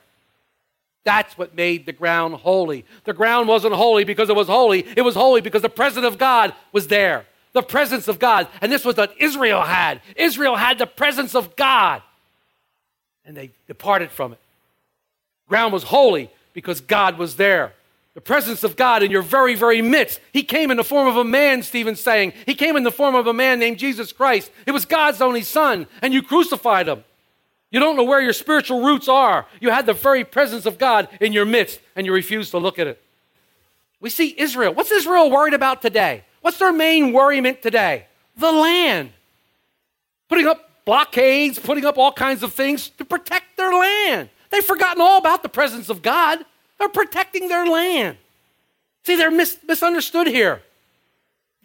That's 1.04 1.38
what 1.38 1.54
made 1.54 1.86
the 1.86 1.92
ground 1.92 2.34
holy. 2.34 2.84
The 3.04 3.12
ground 3.12 3.48
wasn't 3.48 3.74
holy 3.74 4.04
because 4.04 4.28
it 4.28 4.36
was 4.36 4.48
holy. 4.48 4.86
It 4.96 5.02
was 5.02 5.14
holy 5.14 5.40
because 5.40 5.62
the 5.62 5.68
presence 5.68 6.04
of 6.04 6.18
God 6.18 6.52
was 6.72 6.88
there. 6.88 7.26
The 7.52 7.62
presence 7.62 8.08
of 8.08 8.18
God. 8.18 8.48
And 8.60 8.70
this 8.70 8.84
was 8.84 8.96
what 8.96 9.14
Israel 9.18 9.62
had. 9.62 10.00
Israel 10.16 10.56
had 10.56 10.78
the 10.78 10.86
presence 10.86 11.34
of 11.34 11.56
God. 11.56 12.02
And 13.26 13.37
they 13.37 13.50
departed 13.67 14.11
from 14.11 14.32
it. 14.32 14.38
Ground 15.49 15.73
was 15.73 15.82
holy 15.82 16.31
because 16.55 16.81
God 16.81 17.19
was 17.19 17.37
there. 17.37 17.73
The 18.14 18.20
presence 18.23 18.64
of 18.64 18.76
God 18.76 19.02
in 19.02 19.11
your 19.11 19.21
very, 19.21 19.54
very 19.54 19.83
midst. 19.83 20.21
He 20.33 20.42
came 20.42 20.71
in 20.71 20.78
the 20.78 20.85
form 20.85 21.06
of 21.06 21.16
a 21.16 21.25
man, 21.25 21.62
Stephen's 21.62 22.00
saying. 22.00 22.33
He 22.47 22.54
came 22.54 22.76
in 22.76 22.83
the 22.83 22.90
form 22.90 23.14
of 23.14 23.26
a 23.26 23.35
man 23.35 23.59
named 23.59 23.78
Jesus 23.78 24.11
Christ. 24.11 24.50
It 24.64 24.71
was 24.71 24.87
God's 24.87 25.21
only 25.21 25.42
Son, 25.42 25.87
and 26.00 26.14
you 26.14 26.23
crucified 26.23 26.88
him. 26.88 27.04
You 27.71 27.78
don't 27.78 27.97
know 27.97 28.04
where 28.04 28.23
your 28.23 28.33
spiritual 28.33 28.83
roots 28.83 29.06
are. 29.06 29.45
You 29.61 29.71
had 29.71 29.85
the 29.85 29.92
very 29.92 30.25
presence 30.25 30.64
of 30.64 30.78
God 30.78 31.09
in 31.21 31.35
your 31.35 31.45
midst, 31.45 31.78
and 31.95 32.06
you 32.06 32.12
refuse 32.12 32.50
to 32.52 32.59
look 32.59 32.78
at 32.78 32.87
it. 32.87 33.02
We 34.00 34.09
see 34.09 34.35
Israel. 34.38 34.73
What's 34.73 34.92
Israel 34.92 35.30
worried 35.30 35.52
about 35.52 35.83
today? 35.83 36.25
What's 36.40 36.59
their 36.59 36.73
main 36.73 37.12
worriment 37.12 37.61
today? 37.61 38.06
The 38.38 38.52
land. 38.52 39.11
Putting 40.28 40.47
up 40.47 40.71
blockades, 40.87 41.59
putting 41.59 41.85
up 41.85 41.99
all 41.99 42.12
kinds 42.12 42.43
of 42.43 42.55
things 42.55 42.88
to 42.90 43.05
protect 43.05 43.59
their 43.59 43.73
land. 43.73 44.31
They've 44.49 44.64
forgotten 44.64 45.02
all 45.02 45.19
about 45.19 45.43
the 45.43 45.50
presence 45.50 45.90
of 45.90 46.00
God. 46.00 46.38
They're 46.78 46.88
protecting 46.88 47.49
their 47.49 47.66
land. 47.66 48.16
See, 49.05 49.16
they're 49.16 49.31
mis- 49.31 49.59
misunderstood 49.66 50.28
here. 50.28 50.62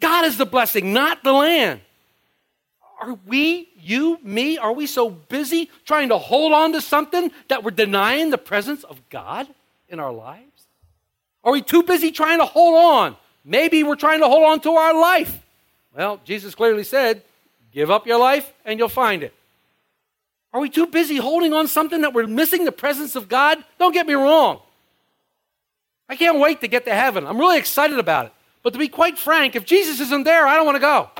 God 0.00 0.26
is 0.26 0.36
the 0.36 0.44
blessing, 0.44 0.92
not 0.92 1.22
the 1.22 1.32
land. 1.32 1.80
Are 3.00 3.18
we, 3.26 3.68
you, 3.80 4.18
me, 4.22 4.58
are 4.58 4.72
we 4.72 4.86
so 4.86 5.08
busy 5.08 5.70
trying 5.84 6.10
to 6.10 6.18
hold 6.18 6.52
on 6.52 6.72
to 6.72 6.80
something 6.80 7.30
that 7.48 7.64
we're 7.64 7.70
denying 7.70 8.30
the 8.30 8.38
presence 8.38 8.84
of 8.84 9.00
God 9.08 9.46
in 9.88 9.98
our 10.00 10.12
lives? 10.12 10.66
Are 11.44 11.52
we 11.52 11.62
too 11.62 11.82
busy 11.82 12.10
trying 12.10 12.38
to 12.38 12.44
hold 12.44 12.74
on? 12.76 13.16
Maybe 13.44 13.82
we're 13.82 13.96
trying 13.96 14.20
to 14.20 14.28
hold 14.28 14.44
on 14.44 14.60
to 14.60 14.70
our 14.70 15.00
life. 15.00 15.40
Well, 15.96 16.20
Jesus 16.24 16.54
clearly 16.54 16.84
said, 16.84 17.22
give 17.72 17.90
up 17.90 18.06
your 18.06 18.18
life 18.18 18.52
and 18.64 18.78
you'll 18.78 18.88
find 18.88 19.22
it. 19.22 19.34
Are 20.52 20.60
we 20.60 20.68
too 20.68 20.86
busy 20.86 21.16
holding 21.16 21.52
on 21.52 21.66
something 21.66 22.02
that 22.02 22.12
we're 22.12 22.26
missing 22.26 22.64
the 22.64 22.72
presence 22.72 23.16
of 23.16 23.28
God? 23.28 23.64
Don't 23.78 23.92
get 23.92 24.06
me 24.06 24.14
wrong. 24.14 24.60
I 26.08 26.16
can't 26.16 26.38
wait 26.38 26.60
to 26.60 26.68
get 26.68 26.84
to 26.84 26.94
heaven. 26.94 27.26
I'm 27.26 27.38
really 27.38 27.58
excited 27.58 27.98
about 27.98 28.26
it. 28.26 28.32
But 28.62 28.74
to 28.74 28.78
be 28.78 28.88
quite 28.88 29.18
frank, 29.18 29.56
if 29.56 29.64
Jesus 29.64 29.98
isn't 30.00 30.24
there, 30.24 30.46
I 30.46 30.56
don't 30.56 30.66
want 30.66 30.76
to 30.76 30.80
go. 30.80 31.10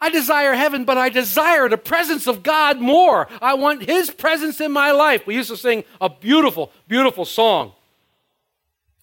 I 0.00 0.10
desire 0.10 0.54
heaven, 0.54 0.84
but 0.84 0.98
I 0.98 1.08
desire 1.08 1.68
the 1.68 1.78
presence 1.78 2.26
of 2.26 2.42
God 2.42 2.78
more. 2.78 3.26
I 3.40 3.54
want 3.54 3.82
His 3.82 4.10
presence 4.10 4.60
in 4.60 4.70
my 4.70 4.90
life. 4.92 5.26
We 5.26 5.34
used 5.34 5.50
to 5.50 5.56
sing 5.56 5.84
a 6.00 6.08
beautiful, 6.08 6.70
beautiful 6.86 7.24
song. 7.24 7.72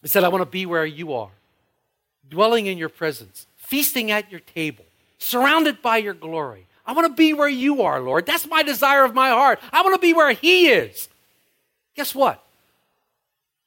It 0.04 0.10
said, 0.10 0.24
I 0.24 0.30
want 0.30 0.44
to 0.44 0.50
be 0.50 0.66
where 0.66 0.86
you 0.86 1.13
are, 1.13 1.32
dwelling 2.30 2.68
in 2.68 2.78
your 2.78 2.90
presence, 2.90 3.48
feasting 3.58 4.12
at 4.12 4.32
your 4.32 4.40
table, 4.40 4.86
surrounded 5.22 5.82
by 5.82 5.98
your 5.98 6.13
glory. 6.13 6.68
I 6.86 6.94
want 6.94 7.08
to 7.08 7.13
be 7.13 7.34
where 7.34 7.48
you 7.48 7.84
are, 7.84 8.01
Lord. 8.01 8.25
That's 8.25 8.48
my 8.48 8.63
desire 8.63 9.04
of 9.04 9.13
my 9.13 9.30
heart. 9.30 9.60
I 9.72 9.82
want 9.84 9.96
to 9.96 10.01
be 10.01 10.13
where 10.13 10.32
He 10.32 10.70
is. 10.70 11.08
Guess 11.96 12.16
what? 12.16 12.44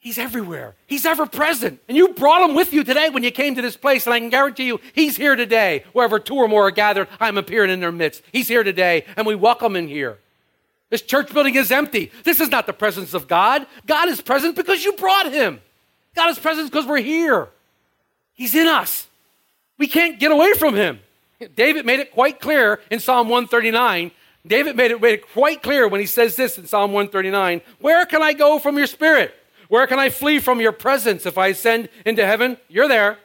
He's 0.04 0.18
everywhere. 0.18 0.74
He's 0.86 1.06
ever 1.06 1.24
present. 1.24 1.80
And 1.88 1.96
you 1.96 2.08
brought 2.08 2.46
him 2.46 2.54
with 2.54 2.74
you 2.74 2.84
today 2.84 3.08
when 3.08 3.22
you 3.22 3.30
came 3.30 3.54
to 3.54 3.62
this 3.62 3.76
place. 3.76 4.04
And 4.06 4.12
I 4.12 4.20
can 4.20 4.28
guarantee 4.28 4.66
you, 4.66 4.78
he's 4.92 5.16
here 5.16 5.34
today. 5.34 5.84
Wherever 5.94 6.18
two 6.18 6.34
or 6.34 6.46
more 6.46 6.66
are 6.66 6.70
gathered, 6.70 7.08
I'm 7.18 7.38
appearing 7.38 7.70
in 7.70 7.80
their 7.80 7.90
midst. 7.90 8.22
He's 8.30 8.46
here 8.46 8.62
today, 8.62 9.06
and 9.16 9.26
we 9.26 9.34
welcome 9.34 9.76
him 9.76 9.88
here. 9.88 10.18
This 10.90 11.00
church 11.00 11.32
building 11.32 11.54
is 11.54 11.72
empty. 11.72 12.12
This 12.22 12.40
is 12.40 12.50
not 12.50 12.66
the 12.66 12.74
presence 12.74 13.14
of 13.14 13.28
God. 13.28 13.66
God 13.86 14.10
is 14.10 14.20
present 14.20 14.56
because 14.56 14.84
you 14.84 14.92
brought 14.92 15.32
him. 15.32 15.62
God 16.14 16.28
is 16.28 16.38
present 16.38 16.70
because 16.70 16.84
we're 16.84 16.98
here. 16.98 17.48
He's 18.34 18.54
in 18.54 18.66
us. 18.66 19.06
We 19.78 19.86
can't 19.86 20.20
get 20.20 20.30
away 20.30 20.52
from 20.52 20.74
him. 20.74 21.00
David 21.48 21.86
made 21.86 22.00
it 22.00 22.12
quite 22.12 22.40
clear 22.40 22.80
in 22.90 23.00
Psalm 23.00 23.28
139. 23.28 24.10
David 24.46 24.76
made 24.76 24.90
it, 24.90 25.00
made 25.00 25.14
it 25.14 25.32
quite 25.32 25.62
clear 25.62 25.88
when 25.88 26.00
he 26.00 26.06
says 26.06 26.36
this 26.36 26.58
in 26.58 26.66
Psalm 26.66 26.92
139 26.92 27.62
Where 27.78 28.04
can 28.06 28.22
I 28.22 28.32
go 28.32 28.58
from 28.58 28.76
your 28.76 28.86
spirit? 28.86 29.34
Where 29.68 29.86
can 29.86 29.98
I 29.98 30.10
flee 30.10 30.38
from 30.38 30.60
your 30.60 30.72
presence? 30.72 31.26
If 31.26 31.38
I 31.38 31.48
ascend 31.48 31.88
into 32.04 32.26
heaven, 32.26 32.58
you're 32.68 32.88
there. 32.88 33.18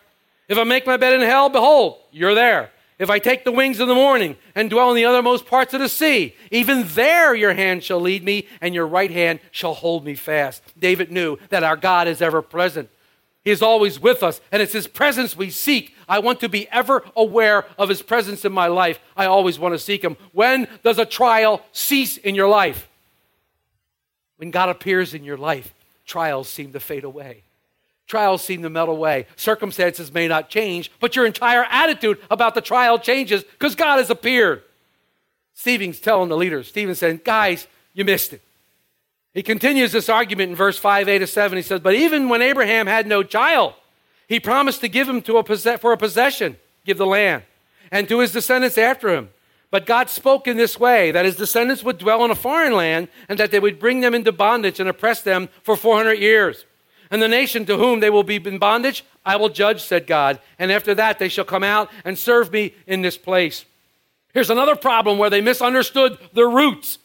If 0.48 0.58
I 0.58 0.64
make 0.64 0.88
my 0.88 0.98
bed 0.98 1.14
in 1.14 1.22
hell, 1.22 1.50
behold, 1.50 1.98
you're 2.12 2.34
there. 2.34 2.72
If 2.98 3.10
I 3.10 3.20
take 3.20 3.46
the 3.46 3.52
wings 3.52 3.80
of 3.80 3.88
the 3.88 3.96
morning 3.96 4.36
and 4.56 4.70
dwell 4.70 4.90
in 4.90 4.96
the 4.96 5.06
uttermost 5.06 5.46
parts 5.46 5.74
of 5.74 5.80
the 5.80 5.88
sea, 5.88 6.36
even 6.52 6.86
there 6.88 7.34
your 7.34 7.54
hand 7.54 7.84
shall 7.84 8.02
lead 8.02 8.26
me, 8.26 8.48
and 8.60 8.76
your 8.76 8.88
right 8.88 9.12
hand 9.12 9.40
shall 9.52 9.74
hold 9.74 10.04
me 10.04 10.16
fast. 10.16 10.62
David 10.78 11.12
knew 11.12 11.38
that 11.50 11.64
our 11.64 11.78
God 11.78 12.10
is 12.10 12.22
ever 12.22 12.42
present. 12.42 12.90
He 13.44 13.52
is 13.52 13.62
always 13.62 14.00
with 14.00 14.22
us, 14.22 14.42
and 14.52 14.62
it's 14.62 14.74
His 14.74 14.88
presence 14.88 15.36
we 15.36 15.50
seek. 15.50 15.96
I 16.08 16.20
want 16.20 16.40
to 16.42 16.50
be 16.50 16.68
ever 16.70 17.04
aware 17.16 17.66
of 17.78 17.90
His 17.90 18.02
presence 18.02 18.44
in 18.44 18.52
my 18.52 18.68
life. 18.68 19.00
I 19.16 19.26
always 19.26 19.58
want 19.58 19.74
to 19.74 19.80
seek 19.80 20.04
Him. 20.04 20.18
When 20.34 20.68
does 20.84 21.00
a 21.00 21.06
trial 21.06 21.62
cease 21.72 22.18
in 22.18 22.36
your 22.36 22.50
life? 22.50 22.88
When 24.38 24.52
God 24.52 24.70
appears 24.70 25.14
in 25.14 25.24
your 25.24 25.38
life, 25.38 25.74
trials 26.06 26.50
seem 26.50 26.74
to 26.74 26.80
fade 26.80 27.04
away. 27.04 27.44
Trials 28.08 28.42
seem 28.42 28.64
to 28.64 28.70
melt 28.70 28.90
away. 28.90 29.28
Circumstances 29.36 30.12
may 30.12 30.28
not 30.28 30.50
change, 30.50 30.92
but 31.00 31.16
your 31.16 31.26
entire 31.26 31.64
attitude 31.70 32.18
about 32.32 32.56
the 32.56 32.62
trial 32.62 32.98
changes 32.98 33.44
because 33.44 33.76
God 33.76 33.98
has 33.98 34.10
appeared. 34.10 34.64
Stephen's 35.54 36.00
telling 36.00 36.30
the 36.30 36.38
leaders, 36.38 36.68
Stephen 36.68 36.96
saying, 36.96 37.22
Guys, 37.24 37.68
you 37.94 38.04
missed 38.04 38.34
it. 38.34 38.42
He 39.34 39.44
continues 39.44 39.92
this 39.92 40.10
argument 40.10 40.50
in 40.50 40.56
verse 40.56 40.78
5, 40.78 41.08
8 41.08 41.20
to 41.20 41.28
7. 41.28 41.56
He 41.56 41.62
says, 41.62 41.80
But 41.80 41.96
even 41.96 42.30
when 42.30 42.42
Abraham 42.42 42.88
had 42.88 43.08
no 43.08 43.24
child, 43.24 43.74
he 44.28 44.40
promised 44.40 44.82
to 44.82 44.88
give 44.88 45.08
him 45.08 45.22
to 45.24 45.38
a 45.38 45.44
possess- 45.44 45.80
for 45.80 45.94
a 45.94 45.98
possession, 45.98 46.58
give 46.86 46.98
the 46.98 47.06
land, 47.06 47.44
and 47.92 48.08
to 48.10 48.20
his 48.20 48.32
descendants 48.32 48.78
after 48.78 49.10
him. 49.10 49.30
But 49.72 49.86
God 49.86 50.10
spoke 50.10 50.48
in 50.48 50.58
this 50.58 50.80
way 50.80 51.12
that 51.12 51.26
his 51.26 51.36
descendants 51.36 51.84
would 51.84 52.00
dwell 52.00 52.26
in 52.26 52.32
a 52.32 52.36
foreign 52.36 52.74
land, 52.74 53.08
and 53.28 53.40
that 53.40 53.52
they 53.52 53.60
would 53.60 53.80
bring 53.80 54.02
them 54.02 54.16
into 54.16 54.32
bondage 54.32 54.80
and 54.80 54.90
oppress 54.90 55.22
them 55.22 55.50
for 55.62 55.76
400 55.76 56.14
years. 56.14 56.66
And 57.12 57.22
the 57.22 57.28
nation 57.28 57.66
to 57.66 57.78
whom 57.78 58.00
they 58.00 58.10
will 58.10 58.24
be 58.24 58.38
in 58.38 58.58
bondage, 58.58 59.04
I 59.26 59.36
will 59.36 59.50
judge, 59.50 59.82
said 59.82 60.08
God. 60.08 60.40
And 60.58 60.72
after 60.72 60.96
that, 60.96 61.20
they 61.20 61.30
shall 61.30 61.46
come 61.46 61.64
out 61.64 61.90
and 62.04 62.18
serve 62.18 62.52
me 62.52 62.74
in 62.88 63.02
this 63.02 63.18
place. 63.18 63.66
Here's 64.34 64.50
another 64.50 64.76
problem 64.76 65.18
where 65.18 65.30
they 65.30 65.42
misunderstood 65.42 66.18
the 66.34 66.46
roots. 66.46 67.00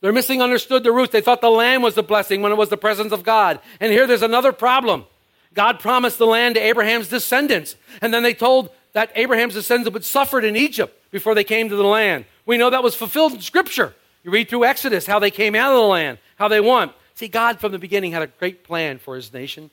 They're 0.00 0.12
missing 0.12 0.40
understood 0.40 0.84
the 0.84 0.92
roots. 0.92 1.12
They 1.12 1.20
thought 1.20 1.40
the 1.40 1.50
land 1.50 1.82
was 1.82 1.94
the 1.94 2.02
blessing 2.02 2.40
when 2.40 2.52
it 2.52 2.58
was 2.58 2.68
the 2.68 2.76
presence 2.76 3.12
of 3.12 3.24
God. 3.24 3.60
And 3.80 3.92
here 3.92 4.06
there's 4.06 4.22
another 4.22 4.52
problem. 4.52 5.06
God 5.54 5.80
promised 5.80 6.18
the 6.18 6.26
land 6.26 6.54
to 6.54 6.60
Abraham's 6.60 7.08
descendants. 7.08 7.74
And 8.00 8.14
then 8.14 8.22
they 8.22 8.34
told 8.34 8.70
that 8.92 9.10
Abraham's 9.14 9.54
descendants 9.54 9.92
would 9.92 10.04
suffer 10.04 10.40
in 10.40 10.56
Egypt 10.56 10.94
before 11.10 11.34
they 11.34 11.44
came 11.44 11.68
to 11.68 11.76
the 11.76 11.82
land. 11.82 12.26
We 12.46 12.58
know 12.58 12.70
that 12.70 12.82
was 12.82 12.94
fulfilled 12.94 13.32
in 13.34 13.40
Scripture. 13.40 13.94
You 14.22 14.30
read 14.30 14.48
through 14.48 14.64
Exodus 14.64 15.06
how 15.06 15.18
they 15.18 15.30
came 15.30 15.54
out 15.54 15.72
of 15.72 15.78
the 15.78 15.86
land, 15.86 16.18
how 16.36 16.48
they 16.48 16.60
won. 16.60 16.90
See, 17.14 17.28
God 17.28 17.58
from 17.58 17.72
the 17.72 17.78
beginning 17.78 18.12
had 18.12 18.22
a 18.22 18.28
great 18.28 18.62
plan 18.62 18.98
for 18.98 19.16
his 19.16 19.32
nation, 19.32 19.70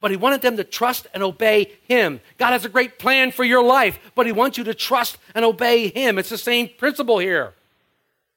but 0.00 0.10
he 0.10 0.16
wanted 0.16 0.42
them 0.42 0.56
to 0.56 0.64
trust 0.64 1.06
and 1.14 1.22
obey 1.22 1.70
him. 1.86 2.20
God 2.38 2.50
has 2.50 2.64
a 2.64 2.68
great 2.68 2.98
plan 2.98 3.30
for 3.30 3.44
your 3.44 3.62
life, 3.62 3.98
but 4.14 4.26
he 4.26 4.32
wants 4.32 4.58
you 4.58 4.64
to 4.64 4.74
trust 4.74 5.18
and 5.34 5.44
obey 5.44 5.88
him. 5.88 6.18
It's 6.18 6.30
the 6.30 6.38
same 6.38 6.68
principle 6.68 7.18
here. 7.18 7.54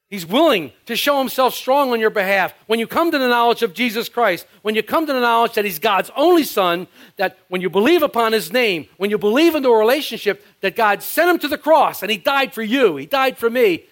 He's 0.08 0.24
willing 0.24 0.70
to 0.86 0.94
show 0.94 1.18
himself 1.18 1.54
strong 1.54 1.90
on 1.90 1.98
your 1.98 2.10
behalf. 2.10 2.54
When 2.66 2.78
you 2.78 2.86
come 2.86 3.10
to 3.10 3.18
the 3.18 3.28
knowledge 3.28 3.62
of 3.62 3.74
Jesus 3.74 4.08
Christ, 4.08 4.46
when 4.62 4.76
you 4.76 4.82
come 4.82 5.04
to 5.04 5.12
the 5.12 5.20
knowledge 5.20 5.54
that 5.54 5.64
he's 5.64 5.80
God's 5.80 6.12
only 6.14 6.44
son, 6.44 6.86
that 7.16 7.38
when 7.48 7.60
you 7.60 7.68
believe 7.68 8.04
upon 8.04 8.32
his 8.32 8.52
name, 8.52 8.86
when 8.98 9.10
you 9.10 9.18
believe 9.18 9.56
into 9.56 9.68
a 9.68 9.78
relationship 9.78 10.44
that 10.60 10.76
God 10.76 11.02
sent 11.02 11.30
him 11.30 11.38
to 11.40 11.48
the 11.48 11.58
cross 11.58 12.02
and 12.02 12.10
he 12.10 12.18
died 12.18 12.54
for 12.54 12.62
you, 12.62 12.96
he 12.96 13.06
died 13.06 13.36
for 13.36 13.50
me, 13.50 13.84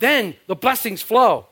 then 0.00 0.34
the 0.48 0.56
blessings 0.56 1.00
flow. 1.00 1.46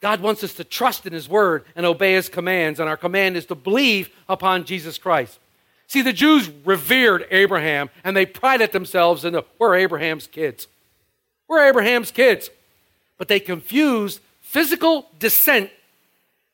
God 0.00 0.22
wants 0.22 0.42
us 0.42 0.54
to 0.54 0.64
trust 0.64 1.06
in 1.06 1.12
his 1.12 1.28
word 1.28 1.66
and 1.76 1.84
obey 1.84 2.14
his 2.14 2.30
commands, 2.30 2.80
and 2.80 2.88
our 2.88 2.96
command 2.96 3.36
is 3.36 3.44
to 3.46 3.54
believe 3.54 4.08
upon 4.26 4.64
Jesus 4.64 4.96
Christ. 4.96 5.38
See, 5.86 6.00
the 6.00 6.14
Jews 6.14 6.48
revered 6.64 7.26
Abraham 7.30 7.90
and 8.04 8.16
they 8.16 8.24
prided 8.24 8.72
themselves 8.72 9.26
in 9.26 9.34
the, 9.34 9.42
we're 9.58 9.74
Abraham's 9.74 10.26
kids. 10.26 10.66
We're 11.46 11.68
Abraham's 11.68 12.10
kids 12.10 12.48
but 13.20 13.28
they 13.28 13.38
confused 13.38 14.18
physical 14.40 15.10
descent 15.18 15.68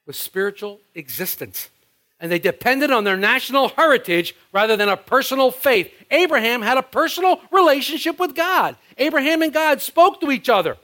with 0.05 0.17
spiritual 0.17 0.81
existence. 0.97 1.71
And 2.19 2.29
they 2.29 2.41
depended 2.41 2.91
on 2.91 3.05
their 3.05 3.17
national 3.17 3.69
heritage 3.69 4.35
rather 4.53 4.77
than 4.77 4.89
a 4.89 4.97
personal 4.97 5.53
faith. 5.53 5.89
Abraham 6.11 6.63
had 6.63 6.77
a 6.77 6.83
personal 6.83 7.41
relationship 7.53 8.19
with 8.19 8.35
God. 8.35 8.75
Abraham 8.99 9.43
and 9.43 9.53
God 9.53 9.81
spoke 9.81 10.21
to 10.23 10.33
each 10.33 10.49
other. 10.49 10.77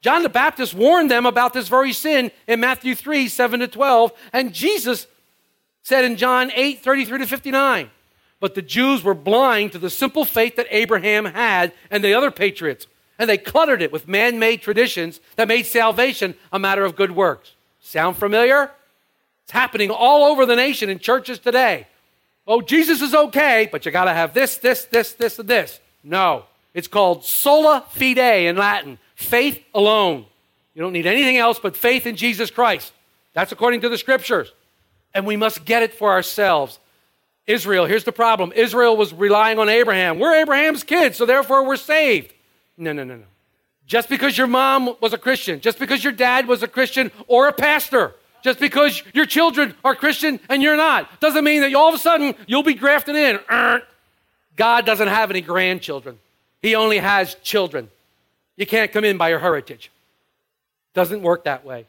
John 0.00 0.22
the 0.22 0.28
Baptist 0.28 0.74
warned 0.74 1.10
them 1.10 1.26
about 1.26 1.52
this 1.52 1.66
very 1.66 1.92
sin 1.92 2.30
in 2.46 2.60
Matthew 2.60 2.94
3 2.94 3.26
7 3.26 3.58
to 3.58 3.66
12. 3.66 4.12
And 4.32 4.54
Jesus 4.54 5.08
said 5.82 6.04
in 6.04 6.14
John 6.14 6.52
8 6.54 6.84
33 6.84 7.18
to 7.18 7.26
59. 7.26 7.90
But 8.38 8.54
the 8.54 8.62
Jews 8.62 9.02
were 9.02 9.12
blind 9.12 9.72
to 9.72 9.78
the 9.78 9.90
simple 9.90 10.24
faith 10.24 10.54
that 10.54 10.68
Abraham 10.70 11.24
had 11.24 11.72
and 11.90 12.04
the 12.04 12.14
other 12.14 12.30
patriots 12.30 12.86
and 13.18 13.28
they 13.28 13.38
cluttered 13.38 13.82
it 13.82 13.92
with 13.92 14.08
man 14.08 14.38
made 14.38 14.62
traditions 14.62 15.20
that 15.36 15.48
made 15.48 15.66
salvation 15.66 16.34
a 16.52 16.58
matter 16.58 16.84
of 16.84 16.96
good 16.96 17.10
works. 17.10 17.52
Sound 17.80 18.16
familiar? 18.16 18.70
It's 19.44 19.52
happening 19.52 19.90
all 19.90 20.24
over 20.24 20.44
the 20.44 20.56
nation 20.56 20.90
in 20.90 20.98
churches 20.98 21.38
today. 21.38 21.86
Oh, 22.46 22.60
Jesus 22.60 23.00
is 23.00 23.14
okay, 23.14 23.68
but 23.70 23.84
you 23.84 23.92
got 23.92 24.04
to 24.04 24.12
have 24.12 24.34
this, 24.34 24.56
this, 24.58 24.84
this, 24.86 25.12
this, 25.12 25.38
and 25.38 25.48
this. 25.48 25.80
No. 26.02 26.44
It's 26.74 26.88
called 26.88 27.24
sola 27.24 27.84
fide 27.90 28.18
in 28.18 28.56
Latin 28.56 28.98
faith 29.14 29.64
alone. 29.74 30.26
You 30.74 30.82
don't 30.82 30.92
need 30.92 31.06
anything 31.06 31.38
else 31.38 31.58
but 31.58 31.76
faith 31.76 32.06
in 32.06 32.16
Jesus 32.16 32.50
Christ. 32.50 32.92
That's 33.32 33.52
according 33.52 33.80
to 33.80 33.88
the 33.88 33.98
scriptures. 33.98 34.52
And 35.14 35.26
we 35.26 35.36
must 35.36 35.64
get 35.64 35.82
it 35.82 35.94
for 35.94 36.10
ourselves. 36.10 36.78
Israel, 37.46 37.86
here's 37.86 38.04
the 38.04 38.12
problem 38.12 38.52
Israel 38.52 38.96
was 38.96 39.14
relying 39.14 39.58
on 39.58 39.68
Abraham. 39.68 40.18
We're 40.18 40.34
Abraham's 40.34 40.82
kids, 40.82 41.16
so 41.16 41.24
therefore 41.24 41.66
we're 41.66 41.76
saved. 41.76 42.32
No, 42.76 42.92
no, 42.92 43.04
no, 43.04 43.16
no. 43.16 43.24
Just 43.86 44.08
because 44.08 44.36
your 44.36 44.46
mom 44.46 44.96
was 45.00 45.12
a 45.12 45.18
Christian, 45.18 45.60
just 45.60 45.78
because 45.78 46.02
your 46.02 46.12
dad 46.12 46.48
was 46.48 46.62
a 46.62 46.68
Christian 46.68 47.12
or 47.28 47.48
a 47.48 47.52
pastor, 47.52 48.14
just 48.42 48.58
because 48.58 49.02
your 49.14 49.26
children 49.26 49.74
are 49.84 49.94
Christian 49.94 50.40
and 50.48 50.62
you're 50.62 50.76
not, 50.76 51.20
doesn't 51.20 51.44
mean 51.44 51.62
that 51.62 51.74
all 51.74 51.88
of 51.88 51.94
a 51.94 51.98
sudden 51.98 52.34
you'll 52.46 52.62
be 52.62 52.74
grafted 52.74 53.14
in. 53.14 53.38
God 54.56 54.86
doesn't 54.86 55.08
have 55.08 55.30
any 55.30 55.40
grandchildren, 55.40 56.18
He 56.62 56.74
only 56.74 56.98
has 56.98 57.34
children. 57.42 57.90
You 58.56 58.66
can't 58.66 58.90
come 58.90 59.04
in 59.04 59.18
by 59.18 59.28
your 59.28 59.38
heritage. 59.38 59.90
Doesn't 60.94 61.20
work 61.20 61.44
that 61.44 61.64
way. 61.64 61.86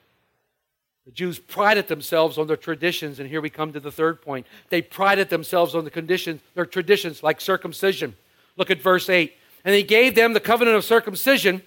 The 1.06 1.14
Jews 1.14 1.40
prided 1.40 1.88
themselves 1.88 2.38
on 2.38 2.48
their 2.48 2.58
traditions, 2.58 3.22
and 3.22 3.30
here 3.30 3.40
we 3.40 3.50
come 3.50 3.72
to 3.72 3.80
the 3.80 3.92
third 3.92 4.22
point. 4.22 4.46
They 4.70 4.82
prided 4.82 5.30
themselves 5.30 5.74
on 5.74 5.86
the 5.86 5.90
conditions, 5.90 6.42
their 6.54 6.66
traditions, 6.66 7.24
like 7.24 7.40
circumcision. 7.40 8.18
Look 8.58 8.70
at 8.70 8.82
verse 8.82 9.10
8 9.10 9.34
and 9.68 9.76
he 9.76 9.84
gave 9.84 10.16
them 10.16 10.32
the 10.32 10.40
covenant 10.40 10.78
of 10.78 10.86
circumcision. 10.86 11.62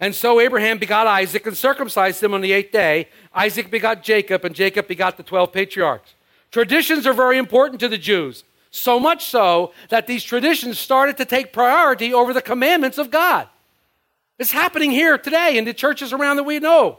And 0.00 0.14
so 0.14 0.38
Abraham 0.38 0.76
begot 0.76 1.06
Isaac 1.06 1.46
and 1.46 1.56
circumcised 1.56 2.22
him 2.22 2.34
on 2.34 2.42
the 2.42 2.52
eighth 2.52 2.72
day. 2.72 3.08
Isaac 3.34 3.70
begot 3.70 4.02
Jacob, 4.02 4.44
and 4.44 4.54
Jacob 4.54 4.86
begot 4.86 5.16
the 5.16 5.22
12 5.22 5.50
patriarchs. 5.50 6.12
Traditions 6.50 7.06
are 7.06 7.14
very 7.14 7.38
important 7.38 7.80
to 7.80 7.88
the 7.88 7.96
Jews, 7.96 8.44
so 8.70 9.00
much 9.00 9.24
so 9.24 9.72
that 9.88 10.06
these 10.06 10.24
traditions 10.24 10.78
started 10.78 11.16
to 11.16 11.24
take 11.24 11.54
priority 11.54 12.12
over 12.12 12.34
the 12.34 12.42
commandments 12.42 12.98
of 12.98 13.10
God. 13.10 13.48
It's 14.38 14.52
happening 14.52 14.90
here 14.90 15.16
today 15.16 15.56
in 15.56 15.64
the 15.64 15.72
churches 15.72 16.12
around 16.12 16.36
that 16.36 16.42
we 16.42 16.58
know. 16.58 16.98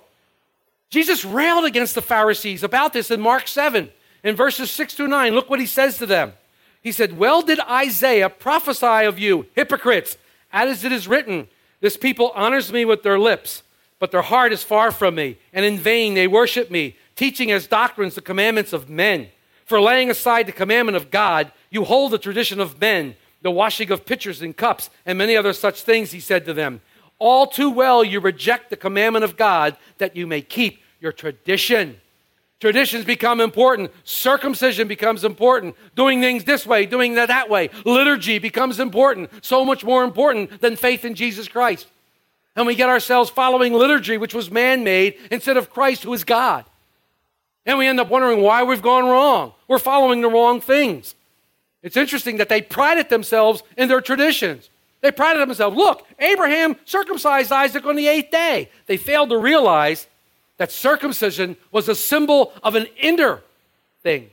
Jesus 0.90 1.24
railed 1.24 1.66
against 1.66 1.94
the 1.94 2.02
Pharisees 2.02 2.64
about 2.64 2.94
this 2.94 3.12
in 3.12 3.22
Mark 3.22 3.48
7, 3.48 3.88
in 4.24 4.36
verses 4.36 4.72
6 4.72 4.96
through 4.96 5.10
9. 5.10 5.32
Look 5.36 5.48
what 5.48 5.60
he 5.60 5.68
says 5.68 6.00
to 6.00 6.08
them. 6.08 6.34
He 6.82 6.92
said, 6.92 7.20
Well 7.20 7.44
did 7.44 7.60
Isaiah 7.60 8.30
prophesy 8.30 9.06
of 9.06 9.20
you, 9.20 9.46
hypocrites 9.54 10.18
as 10.52 10.84
it 10.84 10.92
is 10.92 11.08
written, 11.08 11.48
This 11.80 11.98
people 11.98 12.32
honors 12.36 12.72
me 12.72 12.86
with 12.86 13.04
their 13.04 13.20
lips, 13.20 13.64
but 14.00 14.12
their 14.12 14.22
heart 14.22 14.52
is 14.52 14.64
far 14.64 14.92
from 14.92 15.16
me, 15.16 15.38
and 15.54 15.66
in 15.66 15.78
vain 15.78 16.14
they 16.14 16.28
worship 16.28 16.72
me, 16.72 16.96
teaching 17.16 17.52
as 17.52 17.68
doctrines 17.68 18.16
the 18.16 18.22
commandments 18.22 18.74
of 18.74 18.90
men. 18.90 19.28
For 19.66 19.80
laying 19.80 20.10
aside 20.10 20.48
the 20.48 20.52
commandment 20.52 20.96
of 20.96 21.12
God, 21.12 21.52
you 21.70 21.84
hold 21.84 22.12
the 22.12 22.18
tradition 22.18 22.60
of 22.60 22.82
men, 22.82 23.16
the 23.42 23.52
washing 23.52 23.92
of 23.92 24.06
pitchers 24.06 24.42
and 24.42 24.56
cups, 24.56 24.90
and 25.06 25.18
many 25.18 25.36
other 25.38 25.54
such 25.54 25.84
things, 25.84 26.12
he 26.12 26.20
said 26.20 26.46
to 26.46 26.54
them. 26.54 26.82
All 27.20 27.46
too 27.46 27.70
well 27.70 28.04
you 28.04 28.20
reject 28.20 28.70
the 28.70 28.78
commandment 28.78 29.26
of 29.26 29.38
God 29.38 29.78
that 29.98 30.16
you 30.16 30.26
may 30.26 30.42
keep 30.42 30.82
your 31.00 31.12
tradition. 31.12 32.00
Traditions 32.60 33.06
become 33.06 33.40
important. 33.40 33.92
Circumcision 34.04 34.88
becomes 34.88 35.24
important. 35.24 35.76
Doing 35.96 36.20
things 36.20 36.44
this 36.44 36.66
way, 36.66 36.86
doing 36.86 37.16
that 37.16 37.30
that 37.30 37.50
way. 37.50 37.70
Liturgy 37.86 38.38
becomes 38.38 38.80
important. 38.80 39.30
So 39.44 39.64
much 39.64 39.84
more 39.84 40.04
important 40.04 40.60
than 40.60 40.76
faith 40.76 41.06
in 41.06 41.16
Jesus 41.16 41.48
Christ. 41.48 41.88
And 42.56 42.68
we 42.68 42.76
get 42.76 42.90
ourselves 42.90 43.30
following 43.30 43.74
liturgy, 43.74 44.18
which 44.18 44.34
was 44.34 44.52
man 44.52 44.84
made, 44.84 45.16
instead 45.32 45.56
of 45.56 45.70
Christ, 45.70 46.04
who 46.04 46.14
is 46.14 46.26
God. 46.26 46.66
And 47.66 47.78
we 47.78 47.88
end 47.88 48.00
up 48.00 48.10
wondering 48.10 48.42
why 48.42 48.64
we've 48.64 48.82
gone 48.82 49.06
wrong. 49.06 49.54
We're 49.68 49.80
following 49.80 50.22
the 50.22 50.30
wrong 50.30 50.60
things. 50.60 51.16
It's 51.82 51.96
interesting 51.96 52.38
that 52.38 52.50
they 52.50 52.62
prided 52.62 53.10
themselves 53.10 53.64
in 53.78 53.88
their 53.88 54.02
traditions. 54.02 54.70
They 55.02 55.12
prided 55.12 55.42
themselves. 55.42 55.78
Look, 55.78 56.06
Abraham 56.20 56.76
circumcised 56.84 57.54
Isaac 57.54 57.86
on 57.86 57.96
the 57.96 58.08
eighth 58.08 58.32
day. 58.32 58.70
They 58.88 58.98
failed 58.98 59.30
to 59.30 59.38
realize 59.38 60.08
that 60.60 60.72
circumcision 60.72 61.58
was 61.72 61.90
a 61.90 61.96
symbol 61.96 62.54
of 62.62 62.76
an 62.76 62.86
inner 63.02 63.42
thing. 64.04 64.30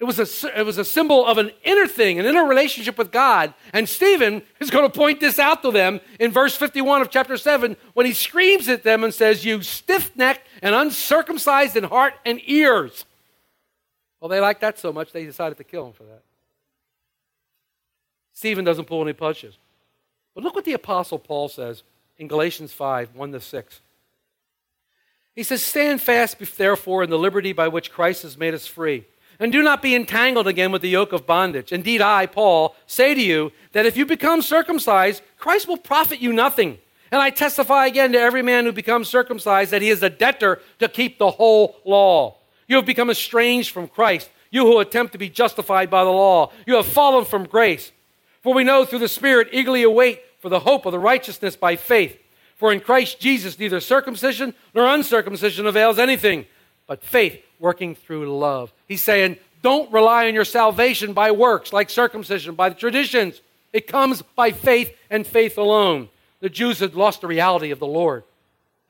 It 0.00 0.04
was, 0.04 0.18
a, 0.18 0.58
it 0.60 0.64
was 0.64 0.76
a 0.78 0.84
symbol 0.84 1.26
of 1.26 1.38
an 1.38 1.50
inner 1.64 1.86
thing, 1.86 2.20
an 2.20 2.26
inner 2.26 2.44
relationship 2.44 2.98
with 2.98 3.10
God. 3.10 3.54
And 3.72 3.88
Stephen 3.88 4.42
is 4.60 4.70
going 4.70 4.88
to 4.88 4.96
point 4.96 5.18
this 5.18 5.38
out 5.38 5.62
to 5.62 5.72
them 5.72 6.00
in 6.20 6.30
verse 6.30 6.54
51 6.54 7.02
of 7.02 7.10
chapter 7.10 7.36
7 7.36 7.76
when 7.94 8.06
he 8.06 8.12
screams 8.12 8.68
at 8.68 8.82
them 8.84 9.02
and 9.02 9.12
says, 9.14 9.44
You 9.44 9.62
stiff 9.62 10.14
necked 10.14 10.46
and 10.62 10.74
uncircumcised 10.74 11.76
in 11.76 11.84
heart 11.84 12.14
and 12.24 12.40
ears. 12.46 13.04
Well, 14.20 14.28
they 14.28 14.40
liked 14.40 14.60
that 14.60 14.78
so 14.78 14.92
much 14.92 15.12
they 15.12 15.24
decided 15.24 15.58
to 15.58 15.64
kill 15.64 15.86
him 15.86 15.92
for 15.92 16.04
that. 16.04 16.22
Stephen 18.32 18.64
doesn't 18.64 18.84
pull 18.84 19.02
any 19.02 19.12
punches. 19.12 19.56
But 20.34 20.44
look 20.44 20.54
what 20.54 20.64
the 20.64 20.74
Apostle 20.74 21.18
Paul 21.18 21.48
says 21.48 21.82
in 22.18 22.28
Galatians 22.28 22.72
5 22.72 23.14
1 23.14 23.32
to 23.32 23.40
6. 23.40 23.80
He 25.38 25.44
says, 25.44 25.62
Stand 25.62 26.02
fast, 26.02 26.36
therefore, 26.56 27.04
in 27.04 27.10
the 27.10 27.16
liberty 27.16 27.52
by 27.52 27.68
which 27.68 27.92
Christ 27.92 28.24
has 28.24 28.36
made 28.36 28.54
us 28.54 28.66
free. 28.66 29.04
And 29.38 29.52
do 29.52 29.62
not 29.62 29.82
be 29.82 29.94
entangled 29.94 30.48
again 30.48 30.72
with 30.72 30.82
the 30.82 30.88
yoke 30.88 31.12
of 31.12 31.28
bondage. 31.28 31.70
Indeed, 31.70 32.02
I, 32.02 32.26
Paul, 32.26 32.74
say 32.88 33.14
to 33.14 33.22
you 33.22 33.52
that 33.70 33.86
if 33.86 33.96
you 33.96 34.04
become 34.04 34.42
circumcised, 34.42 35.22
Christ 35.38 35.68
will 35.68 35.76
profit 35.76 36.18
you 36.18 36.32
nothing. 36.32 36.78
And 37.12 37.22
I 37.22 37.30
testify 37.30 37.86
again 37.86 38.10
to 38.14 38.18
every 38.18 38.42
man 38.42 38.64
who 38.64 38.72
becomes 38.72 39.08
circumcised 39.08 39.70
that 39.70 39.80
he 39.80 39.90
is 39.90 40.02
a 40.02 40.10
debtor 40.10 40.60
to 40.80 40.88
keep 40.88 41.18
the 41.18 41.30
whole 41.30 41.76
law. 41.84 42.38
You 42.66 42.74
have 42.74 42.84
become 42.84 43.08
estranged 43.08 43.70
from 43.70 43.86
Christ, 43.86 44.28
you 44.50 44.66
who 44.66 44.80
attempt 44.80 45.12
to 45.12 45.18
be 45.18 45.28
justified 45.28 45.88
by 45.88 46.02
the 46.02 46.10
law. 46.10 46.50
You 46.66 46.74
have 46.74 46.86
fallen 46.86 47.24
from 47.24 47.44
grace. 47.44 47.92
For 48.42 48.52
we 48.52 48.64
know 48.64 48.84
through 48.84 48.98
the 48.98 49.06
Spirit 49.06 49.50
eagerly 49.52 49.84
await 49.84 50.20
for 50.40 50.48
the 50.48 50.58
hope 50.58 50.84
of 50.84 50.90
the 50.90 50.98
righteousness 50.98 51.54
by 51.54 51.76
faith. 51.76 52.18
For 52.58 52.72
in 52.72 52.80
Christ 52.80 53.20
Jesus, 53.20 53.58
neither 53.58 53.80
circumcision 53.80 54.52
nor 54.74 54.86
uncircumcision 54.86 55.66
avails 55.66 55.98
anything, 55.98 56.44
but 56.86 57.02
faith 57.02 57.40
working 57.58 57.94
through 57.94 58.36
love. 58.36 58.72
He's 58.86 59.02
saying, 59.02 59.38
don't 59.62 59.90
rely 59.92 60.26
on 60.28 60.34
your 60.34 60.44
salvation 60.44 61.12
by 61.12 61.30
works 61.30 61.72
like 61.72 61.88
circumcision, 61.88 62.54
by 62.54 62.68
the 62.68 62.74
traditions. 62.74 63.40
It 63.72 63.86
comes 63.86 64.22
by 64.22 64.50
faith 64.50 64.96
and 65.08 65.26
faith 65.26 65.56
alone. 65.56 66.08
The 66.40 66.48
Jews 66.48 66.80
had 66.80 66.94
lost 66.94 67.20
the 67.20 67.26
reality 67.26 67.70
of 67.70 67.78
the 67.78 67.86
Lord. 67.86 68.24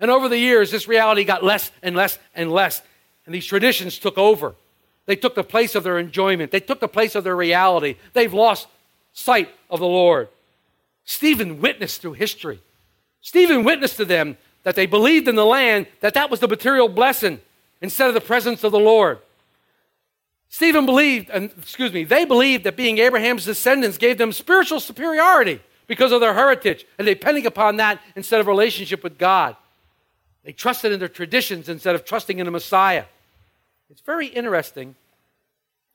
And 0.00 0.10
over 0.10 0.28
the 0.28 0.38
years, 0.38 0.70
this 0.70 0.88
reality 0.88 1.24
got 1.24 1.44
less 1.44 1.70
and 1.82 1.96
less 1.96 2.18
and 2.34 2.50
less. 2.50 2.82
And 3.26 3.34
these 3.34 3.46
traditions 3.46 3.98
took 3.98 4.16
over. 4.16 4.54
They 5.06 5.16
took 5.16 5.34
the 5.34 5.44
place 5.44 5.74
of 5.74 5.84
their 5.84 5.98
enjoyment, 5.98 6.52
they 6.52 6.60
took 6.60 6.80
the 6.80 6.88
place 6.88 7.14
of 7.14 7.24
their 7.24 7.36
reality. 7.36 7.96
They've 8.12 8.32
lost 8.32 8.68
sight 9.12 9.50
of 9.68 9.80
the 9.80 9.86
Lord. 9.86 10.28
Stephen 11.04 11.60
witnessed 11.60 12.02
through 12.02 12.12
history. 12.14 12.60
Stephen 13.28 13.62
witnessed 13.62 13.98
to 13.98 14.06
them 14.06 14.38
that 14.62 14.74
they 14.74 14.86
believed 14.86 15.28
in 15.28 15.34
the 15.34 15.44
land, 15.44 15.86
that 16.00 16.14
that 16.14 16.30
was 16.30 16.40
the 16.40 16.48
material 16.48 16.88
blessing 16.88 17.38
instead 17.82 18.08
of 18.08 18.14
the 18.14 18.22
presence 18.22 18.64
of 18.64 18.72
the 18.72 18.78
Lord. 18.78 19.18
Stephen 20.48 20.86
believed, 20.86 21.28
and 21.28 21.50
excuse 21.58 21.92
me, 21.92 22.04
they 22.04 22.24
believed 22.24 22.64
that 22.64 22.74
being 22.74 22.96
Abraham's 22.96 23.44
descendants 23.44 23.98
gave 23.98 24.16
them 24.16 24.32
spiritual 24.32 24.80
superiority 24.80 25.60
because 25.86 26.10
of 26.10 26.22
their 26.22 26.32
heritage, 26.32 26.86
and 26.98 27.04
depending 27.04 27.44
upon 27.44 27.76
that 27.76 28.00
instead 28.16 28.40
of 28.40 28.46
relationship 28.46 29.04
with 29.04 29.18
God. 29.18 29.56
They 30.42 30.52
trusted 30.52 30.90
in 30.92 30.98
their 30.98 31.06
traditions 31.06 31.68
instead 31.68 31.94
of 31.94 32.06
trusting 32.06 32.38
in 32.38 32.46
the 32.46 32.50
Messiah. 32.50 33.04
It's 33.90 34.00
very 34.00 34.28
interesting 34.28 34.94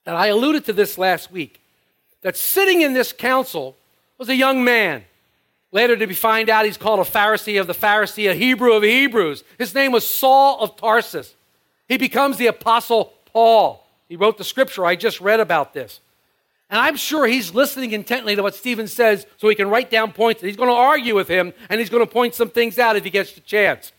that 0.03 0.15
I 0.15 0.27
alluded 0.27 0.65
to 0.65 0.73
this 0.73 0.99
last 0.99 1.31
week 1.31 1.61
that 2.21 2.37
sitting 2.37 2.81
in 2.81 2.93
this 2.93 3.11
council 3.11 3.75
was 4.19 4.29
a 4.29 4.35
young 4.35 4.63
man. 4.63 5.05
Later 5.73 5.97
to 5.97 6.05
be 6.05 6.13
find 6.13 6.49
out 6.49 6.65
he's 6.65 6.77
called 6.77 6.99
a 6.99 7.09
Pharisee 7.09 7.59
of 7.59 7.65
the 7.65 7.73
Pharisee, 7.73 8.29
a 8.29 8.35
Hebrew 8.35 8.73
of 8.73 8.83
Hebrews. 8.83 9.43
His 9.57 9.73
name 9.73 9.91
was 9.91 10.07
Saul 10.07 10.59
of 10.61 10.77
Tarsus. 10.77 11.33
He 11.89 11.97
becomes 11.97 12.37
the 12.37 12.47
Apostle 12.47 13.11
Paul. 13.25 13.83
He 14.07 14.15
wrote 14.15 14.37
the 14.37 14.43
scripture. 14.43 14.85
I 14.85 14.95
just 14.95 15.19
read 15.19 15.39
about 15.39 15.73
this. 15.73 15.99
And 16.69 16.79
I'm 16.79 16.95
sure 16.95 17.25
he's 17.25 17.55
listening 17.55 17.91
intently 17.91 18.35
to 18.35 18.43
what 18.43 18.53
Stephen 18.53 18.87
says 18.87 19.25
so 19.37 19.49
he 19.49 19.55
can 19.55 19.67
write 19.67 19.89
down 19.89 20.11
points. 20.11 20.41
He's 20.41 20.55
going 20.55 20.69
to 20.69 20.75
argue 20.75 21.15
with 21.15 21.27
him 21.27 21.53
and 21.69 21.79
he's 21.79 21.89
going 21.89 22.05
to 22.05 22.11
point 22.11 22.35
some 22.35 22.49
things 22.49 22.77
out 22.77 22.95
if 22.95 23.03
he 23.03 23.09
gets 23.09 23.33
the 23.33 23.41
chance. 23.41 23.91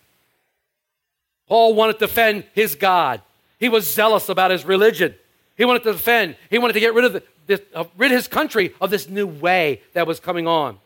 Paul 1.49 1.75
wanted 1.75 1.95
to 1.95 2.07
defend 2.07 2.45
his 2.53 2.77
God. 2.77 3.21
He 3.59 3.69
was 3.69 3.93
zealous 3.93 4.29
about 4.29 4.53
his 4.53 4.65
religion. 4.65 5.15
He 5.57 5.65
wanted 5.65 5.83
to 5.83 5.93
defend. 5.93 6.37
He 6.51 6.59
wanted 6.59 6.75
to 6.75 6.81
get 6.81 6.95
rid 6.95 7.05
of 7.05 7.13
the, 7.15 7.23
this, 7.47 7.61
uh, 7.75 7.85
rid 7.97 8.13
his 8.13 8.29
country 8.29 8.73
of 8.81 8.91
this 8.91 9.09
new 9.09 9.27
way 9.27 9.83
that 9.93 10.07
was 10.07 10.21
coming 10.21 10.47
on. 10.47 10.79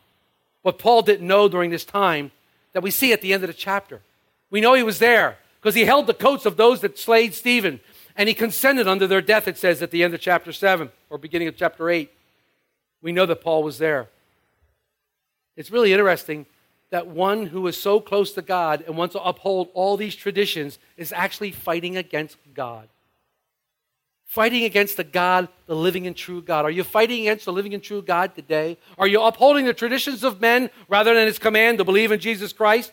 What 0.68 0.78
Paul 0.78 1.00
didn't 1.00 1.26
know 1.26 1.48
during 1.48 1.70
this 1.70 1.86
time 1.86 2.30
that 2.74 2.82
we 2.82 2.90
see 2.90 3.14
at 3.14 3.22
the 3.22 3.32
end 3.32 3.42
of 3.42 3.46
the 3.46 3.54
chapter. 3.54 4.02
We 4.50 4.60
know 4.60 4.74
he 4.74 4.82
was 4.82 4.98
there 4.98 5.38
because 5.58 5.74
he 5.74 5.86
held 5.86 6.06
the 6.06 6.12
coats 6.12 6.44
of 6.44 6.58
those 6.58 6.82
that 6.82 6.98
slayed 6.98 7.32
Stephen 7.32 7.80
and 8.16 8.28
he 8.28 8.34
consented 8.34 8.86
unto 8.86 9.06
their 9.06 9.22
death, 9.22 9.48
it 9.48 9.56
says 9.56 9.80
at 9.80 9.90
the 9.90 10.04
end 10.04 10.12
of 10.12 10.20
chapter 10.20 10.52
7 10.52 10.90
or 11.08 11.16
beginning 11.16 11.48
of 11.48 11.56
chapter 11.56 11.88
8. 11.88 12.12
We 13.00 13.12
know 13.12 13.24
that 13.24 13.40
Paul 13.40 13.62
was 13.62 13.78
there. 13.78 14.10
It's 15.56 15.70
really 15.70 15.90
interesting 15.90 16.44
that 16.90 17.06
one 17.06 17.46
who 17.46 17.66
is 17.66 17.80
so 17.80 17.98
close 17.98 18.32
to 18.32 18.42
God 18.42 18.84
and 18.86 18.94
wants 18.94 19.14
to 19.14 19.22
uphold 19.22 19.70
all 19.72 19.96
these 19.96 20.16
traditions 20.16 20.78
is 20.98 21.14
actually 21.14 21.52
fighting 21.52 21.96
against 21.96 22.36
God 22.52 22.90
fighting 24.28 24.64
against 24.64 24.98
the 24.98 25.04
God, 25.04 25.48
the 25.66 25.74
living 25.74 26.06
and 26.06 26.14
true 26.14 26.42
God? 26.42 26.66
Are 26.66 26.70
you 26.70 26.84
fighting 26.84 27.22
against 27.22 27.46
the 27.46 27.52
living 27.52 27.72
and 27.72 27.82
true 27.82 28.02
God 28.02 28.34
today? 28.34 28.76
Are 28.98 29.08
you 29.08 29.22
upholding 29.22 29.64
the 29.64 29.72
traditions 29.72 30.22
of 30.22 30.40
men 30.40 30.70
rather 30.86 31.14
than 31.14 31.26
his 31.26 31.38
command 31.38 31.78
to 31.78 31.84
believe 31.84 32.12
in 32.12 32.20
Jesus 32.20 32.52
Christ? 32.52 32.92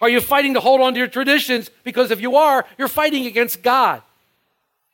Are 0.00 0.08
you 0.08 0.20
fighting 0.20 0.54
to 0.54 0.60
hold 0.60 0.80
on 0.80 0.92
to 0.94 0.98
your 0.98 1.08
traditions? 1.08 1.70
Because 1.84 2.10
if 2.10 2.20
you 2.20 2.34
are, 2.34 2.66
you're 2.76 2.88
fighting 2.88 3.26
against 3.26 3.62
God. 3.62 4.02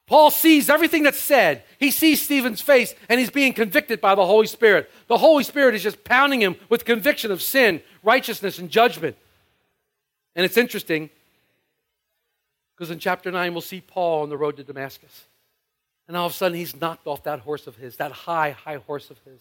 Paul 0.06 0.30
sees 0.30 0.68
everything 0.68 1.02
that's 1.02 1.18
said. 1.18 1.62
He 1.78 1.90
sees 1.90 2.20
Stephen's 2.20 2.60
face 2.60 2.94
and 3.08 3.18
he's 3.18 3.30
being 3.30 3.54
convicted 3.54 4.00
by 4.00 4.14
the 4.14 4.26
Holy 4.26 4.46
Spirit. 4.46 4.90
The 5.06 5.18
Holy 5.18 5.42
Spirit 5.42 5.74
is 5.74 5.82
just 5.82 6.04
pounding 6.04 6.42
him 6.42 6.56
with 6.68 6.84
conviction 6.84 7.30
of 7.30 7.40
sin, 7.40 7.82
righteousness, 8.02 8.58
and 8.58 8.70
judgment. 8.70 9.16
And 10.36 10.44
it's 10.44 10.58
interesting 10.58 11.08
because 12.76 12.90
in 12.90 12.98
chapter 12.98 13.30
9, 13.30 13.52
we'll 13.52 13.62
see 13.62 13.80
Paul 13.80 14.22
on 14.22 14.28
the 14.28 14.36
road 14.36 14.58
to 14.58 14.64
Damascus. 14.64 15.24
And 16.08 16.16
all 16.16 16.26
of 16.26 16.32
a 16.32 16.34
sudden, 16.34 16.56
he's 16.56 16.74
knocked 16.74 17.06
off 17.06 17.24
that 17.24 17.40
horse 17.40 17.66
of 17.66 17.76
his, 17.76 17.96
that 17.98 18.10
high, 18.10 18.50
high 18.50 18.76
horse 18.76 19.10
of 19.10 19.18
his. 19.26 19.40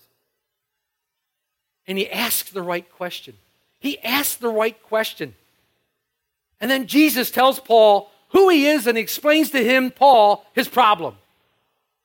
And 1.88 1.98
he 1.98 2.12
asks 2.12 2.52
the 2.52 2.62
right 2.62 2.90
question. 2.92 3.36
He 3.80 3.98
asks 4.00 4.36
the 4.36 4.50
right 4.50 4.82
question. 4.84 5.34
And 6.60 6.70
then 6.70 6.88
Jesus 6.88 7.32
tells 7.32 7.60
Paul 7.60 8.12
who 8.30 8.50
he 8.50 8.68
is 8.68 8.88
and 8.88 8.98
explains 8.98 9.52
to 9.52 9.64
him, 9.64 9.92
Paul, 9.92 10.46
his 10.54 10.68
problem. 10.68 11.16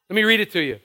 Let 0.09 0.15
me 0.15 0.23
read 0.23 0.41
it 0.41 0.53
to 0.53 0.61
you. 0.61 0.79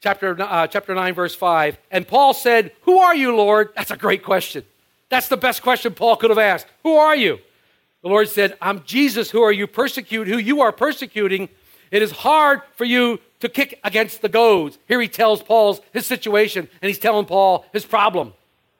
Chapter, 0.00 0.40
uh, 0.40 0.66
chapter 0.68 0.94
9, 0.94 1.14
verse 1.14 1.34
5. 1.34 1.78
And 1.90 2.06
Paul 2.06 2.34
said, 2.34 2.72
Who 2.82 2.98
are 2.98 3.16
you, 3.16 3.34
Lord? 3.34 3.70
That's 3.74 3.90
a 3.90 3.96
great 3.96 4.22
question. 4.22 4.64
That's 5.08 5.28
the 5.28 5.36
best 5.36 5.62
question 5.62 5.94
Paul 5.94 6.16
could 6.16 6.30
have 6.30 6.38
asked. 6.38 6.66
Who 6.82 6.94
are 6.96 7.16
you? 7.16 7.38
The 8.02 8.08
Lord 8.08 8.28
said, 8.28 8.56
I'm 8.60 8.84
Jesus, 8.84 9.30
who 9.30 9.42
are 9.42 9.52
you 9.52 9.66
persecute, 9.66 10.28
who 10.28 10.38
you 10.38 10.60
are 10.60 10.70
persecuting. 10.70 11.48
It 11.90 12.02
is 12.02 12.10
hard 12.10 12.62
for 12.74 12.84
you 12.84 13.20
to 13.40 13.48
kick 13.48 13.78
against 13.84 14.22
the 14.22 14.28
goads. 14.28 14.78
Here 14.88 15.00
he 15.00 15.08
tells 15.08 15.42
Paul's 15.42 15.80
his 15.92 16.06
situation, 16.06 16.68
and 16.80 16.88
he's 16.88 16.98
telling 16.98 17.26
Paul 17.26 17.64
his 17.72 17.84
problem. 17.84 18.32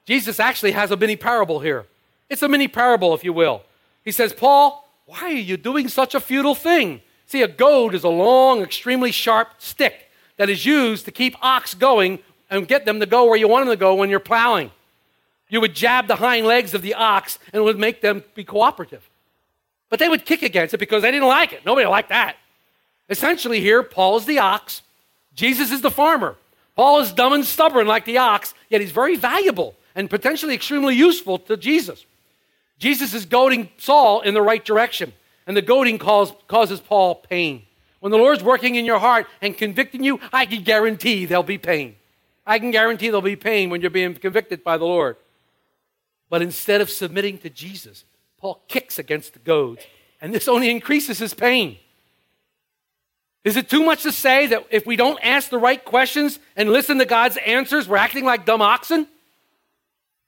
Jesus 0.05 0.39
actually 0.39 0.71
has 0.71 0.91
a 0.91 0.97
mini 0.97 1.15
parable 1.15 1.59
here. 1.59 1.85
It's 2.29 2.41
a 2.41 2.47
mini 2.47 2.67
parable, 2.67 3.13
if 3.13 3.23
you 3.23 3.33
will. 3.33 3.63
He 4.03 4.11
says, 4.11 4.33
Paul, 4.33 4.89
why 5.05 5.23
are 5.23 5.31
you 5.31 5.57
doing 5.57 5.87
such 5.87 6.15
a 6.15 6.19
futile 6.19 6.55
thing? 6.55 7.01
See, 7.25 7.41
a 7.41 7.47
goad 7.47 7.93
is 7.93 8.03
a 8.03 8.09
long, 8.09 8.61
extremely 8.61 9.11
sharp 9.11 9.49
stick 9.57 10.09
that 10.37 10.49
is 10.49 10.65
used 10.65 11.05
to 11.05 11.11
keep 11.11 11.35
ox 11.43 11.73
going 11.73 12.19
and 12.49 12.67
get 12.67 12.85
them 12.85 12.99
to 12.99 13.05
go 13.05 13.25
where 13.25 13.37
you 13.37 13.47
want 13.47 13.65
them 13.65 13.73
to 13.73 13.79
go 13.79 13.95
when 13.95 14.09
you're 14.09 14.19
plowing. 14.19 14.71
You 15.49 15.61
would 15.61 15.73
jab 15.73 16.07
the 16.07 16.17
hind 16.17 16.45
legs 16.45 16.73
of 16.73 16.81
the 16.81 16.93
ox 16.93 17.39
and 17.51 17.61
it 17.61 17.63
would 17.63 17.79
make 17.79 18.01
them 18.01 18.23
be 18.33 18.43
cooperative. 18.43 19.09
But 19.89 19.99
they 19.99 20.09
would 20.09 20.25
kick 20.25 20.41
against 20.41 20.73
it 20.73 20.77
because 20.77 21.01
they 21.01 21.11
didn't 21.11 21.27
like 21.27 21.53
it. 21.53 21.65
Nobody 21.65 21.87
liked 21.87 22.09
that. 22.09 22.37
Essentially, 23.09 23.61
here, 23.61 23.83
Paul 23.83 24.17
is 24.17 24.25
the 24.25 24.39
ox, 24.39 24.81
Jesus 25.33 25.71
is 25.71 25.81
the 25.81 25.91
farmer. 25.91 26.35
Paul 26.75 26.99
is 26.99 27.11
dumb 27.11 27.33
and 27.33 27.43
stubborn 27.43 27.87
like 27.87 28.05
the 28.05 28.19
ox, 28.19 28.53
yet 28.69 28.81
he's 28.81 28.91
very 28.91 29.15
valuable 29.15 29.75
and 29.95 30.09
potentially 30.09 30.53
extremely 30.53 30.95
useful 30.95 31.39
to 31.39 31.57
Jesus. 31.57 32.05
Jesus 32.77 33.15
is 33.15 33.25
goading 33.25 33.69
Saul 33.77 34.21
in 34.21 34.35
the 34.35 34.41
right 34.43 34.63
direction, 34.63 35.13
and 35.47 35.57
the 35.57 35.61
goading 35.63 35.97
cause, 35.97 36.31
causes 36.47 36.79
Paul 36.79 37.15
pain. 37.15 37.63
When 37.99 38.11
the 38.11 38.17
Lord's 38.17 38.43
working 38.43 38.75
in 38.75 38.85
your 38.85 38.99
heart 38.99 39.25
and 39.41 39.57
convicting 39.57 40.03
you, 40.03 40.19
I 40.31 40.45
can 40.45 40.61
guarantee 40.61 41.25
there'll 41.25 41.41
be 41.41 41.57
pain. 41.57 41.95
I 42.45 42.59
can 42.59 42.69
guarantee 42.69 43.07
there'll 43.07 43.21
be 43.21 43.35
pain 43.35 43.71
when 43.71 43.81
you're 43.81 43.89
being 43.89 44.13
convicted 44.13 44.63
by 44.63 44.77
the 44.77 44.85
Lord. 44.85 45.17
But 46.29 46.43
instead 46.43 46.79
of 46.79 46.91
submitting 46.91 47.39
to 47.39 47.49
Jesus, 47.49 48.03
Paul 48.37 48.61
kicks 48.67 48.99
against 48.99 49.33
the 49.33 49.39
goads, 49.39 49.81
and 50.21 50.31
this 50.31 50.47
only 50.47 50.69
increases 50.69 51.17
his 51.17 51.33
pain. 51.33 51.77
Is 53.47 53.55
it 53.55 53.69
too 53.69 53.81
much 53.81 54.03
to 54.03 54.11
say 54.11 54.47
that 54.47 54.67
if 54.71 54.85
we 54.85 54.97
don't 54.97 55.17
ask 55.23 55.49
the 55.49 55.57
right 55.57 55.83
questions 55.83 56.37
and 56.57 56.69
listen 56.69 56.97
to 56.97 57.05
God's 57.05 57.37
answers, 57.37 57.87
we're 57.87 57.95
acting 57.95 58.25
like 58.25 58.45
dumb 58.45 58.61
oxen? 58.61 59.07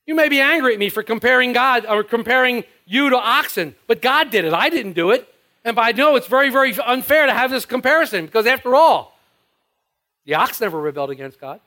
You 0.05 0.15
may 0.15 0.29
be 0.29 0.39
angry 0.39 0.71
at 0.71 0.79
me 0.79 0.87
for 0.87 1.03
comparing 1.03 1.51
God 1.51 1.85
or 1.85 2.01
comparing 2.01 2.63
you 2.85 3.09
to 3.09 3.17
oxen, 3.17 3.75
but 3.87 4.01
God 4.01 4.29
did 4.29 4.45
it. 4.45 4.53
I 4.53 4.69
didn't 4.69 4.93
do 4.93 5.11
it. 5.11 5.27
And 5.65 5.77
I 5.77 5.91
know 5.91 6.15
it's 6.15 6.27
very, 6.27 6.49
very 6.49 6.73
unfair 6.79 7.25
to 7.25 7.33
have 7.33 7.51
this 7.51 7.65
comparison 7.65 8.25
because, 8.25 8.45
after 8.45 8.73
all, 8.73 9.19
the 10.23 10.35
ox 10.35 10.61
never 10.61 10.79
rebelled 10.79 11.09
against 11.09 11.41
God, 11.41 11.59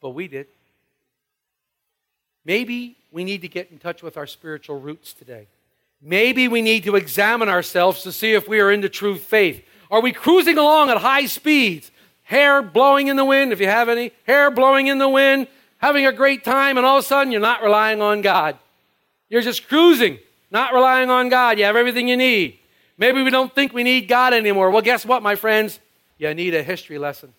but 0.00 0.10
we 0.10 0.28
did. 0.28 0.46
Maybe 2.42 2.96
we 3.10 3.22
need 3.22 3.42
to 3.42 3.48
get 3.48 3.70
in 3.70 3.78
touch 3.78 4.02
with 4.02 4.16
our 4.16 4.26
spiritual 4.26 4.80
roots 4.80 5.12
today. 5.12 5.46
Maybe 6.00 6.48
we 6.48 6.62
need 6.62 6.84
to 6.84 6.96
examine 6.96 7.50
ourselves 7.50 8.02
to 8.04 8.12
see 8.12 8.32
if 8.32 8.48
we 8.48 8.60
are 8.60 8.72
in 8.72 8.80
the 8.80 8.88
true 8.88 9.18
faith. 9.18 9.62
Are 9.92 10.00
we 10.00 10.10
cruising 10.10 10.56
along 10.56 10.88
at 10.88 10.96
high 10.96 11.26
speeds? 11.26 11.90
Hair 12.22 12.62
blowing 12.62 13.08
in 13.08 13.16
the 13.16 13.26
wind, 13.26 13.52
if 13.52 13.60
you 13.60 13.66
have 13.66 13.90
any, 13.90 14.10
hair 14.26 14.50
blowing 14.50 14.86
in 14.86 14.96
the 14.96 15.08
wind, 15.08 15.48
having 15.76 16.06
a 16.06 16.12
great 16.12 16.44
time, 16.44 16.78
and 16.78 16.86
all 16.86 16.96
of 16.96 17.04
a 17.04 17.06
sudden 17.06 17.30
you're 17.30 17.42
not 17.42 17.62
relying 17.62 18.00
on 18.00 18.22
God. 18.22 18.56
You're 19.28 19.42
just 19.42 19.68
cruising, 19.68 20.18
not 20.50 20.72
relying 20.72 21.10
on 21.10 21.28
God. 21.28 21.58
You 21.58 21.64
have 21.64 21.76
everything 21.76 22.08
you 22.08 22.16
need. 22.16 22.58
Maybe 22.96 23.22
we 23.22 23.28
don't 23.28 23.54
think 23.54 23.74
we 23.74 23.82
need 23.82 24.08
God 24.08 24.32
anymore. 24.32 24.70
Well, 24.70 24.80
guess 24.80 25.04
what, 25.04 25.22
my 25.22 25.34
friends? 25.34 25.78
You 26.16 26.32
need 26.32 26.54
a 26.54 26.62
history 26.62 26.98
lesson. 26.98 27.34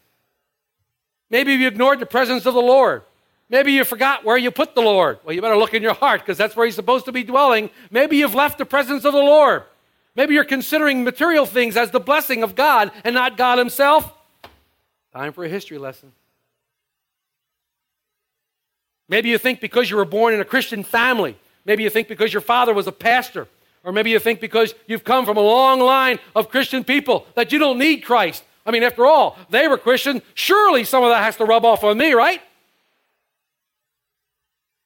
Maybe 1.31 1.53
you 1.53 1.67
ignored 1.67 1.99
the 1.99 2.05
presence 2.05 2.45
of 2.45 2.53
the 2.53 2.61
Lord. 2.61 3.01
Maybe 3.49 3.71
you 3.71 3.83
forgot 3.83 4.23
where 4.23 4.37
you 4.37 4.51
put 4.51 4.75
the 4.75 4.81
Lord. 4.81 5.17
Well, 5.23 5.33
you 5.33 5.41
better 5.41 5.57
look 5.57 5.73
in 5.73 5.81
your 5.81 5.93
heart 5.95 6.21
because 6.21 6.37
that's 6.37 6.55
where 6.55 6.67
He's 6.67 6.75
supposed 6.75 7.05
to 7.05 7.11
be 7.11 7.23
dwelling. 7.23 7.71
Maybe 7.89 8.17
you've 8.17 8.35
left 8.35 8.59
the 8.59 8.65
presence 8.65 9.05
of 9.05 9.13
the 9.13 9.19
Lord. 9.19 9.63
Maybe 10.15 10.35
you're 10.35 10.43
considering 10.43 11.03
material 11.03 11.45
things 11.45 11.75
as 11.75 11.91
the 11.91 11.99
blessing 11.99 12.43
of 12.43 12.55
God 12.55 12.91
and 13.03 13.15
not 13.15 13.37
God 13.37 13.57
Himself. 13.57 14.11
Time 15.11 15.33
for 15.33 15.43
a 15.43 15.49
history 15.49 15.77
lesson. 15.77 16.11
Maybe 19.09 19.29
you 19.29 19.37
think 19.37 19.59
because 19.59 19.89
you 19.89 19.97
were 19.97 20.05
born 20.05 20.33
in 20.33 20.39
a 20.39 20.45
Christian 20.45 20.83
family, 20.83 21.37
maybe 21.65 21.83
you 21.83 21.89
think 21.89 22.07
because 22.07 22.33
your 22.33 22.41
father 22.41 22.73
was 22.73 22.87
a 22.87 22.91
pastor, 22.91 23.47
or 23.83 23.91
maybe 23.91 24.11
you 24.11 24.19
think 24.19 24.39
because 24.39 24.73
you've 24.87 25.03
come 25.03 25.25
from 25.25 25.37
a 25.37 25.41
long 25.41 25.79
line 25.79 26.19
of 26.35 26.49
Christian 26.49 26.83
people 26.83 27.25
that 27.35 27.51
you 27.51 27.59
don't 27.59 27.77
need 27.77 27.97
Christ. 27.97 28.43
I 28.65 28.71
mean, 28.71 28.83
after 28.83 29.05
all, 29.05 29.37
they 29.49 29.67
were 29.67 29.77
Christian. 29.77 30.21
Surely 30.35 30.83
some 30.83 31.03
of 31.03 31.09
that 31.09 31.23
has 31.23 31.35
to 31.37 31.45
rub 31.45 31.65
off 31.65 31.83
on 31.83 31.97
me, 31.97 32.13
right? 32.13 32.41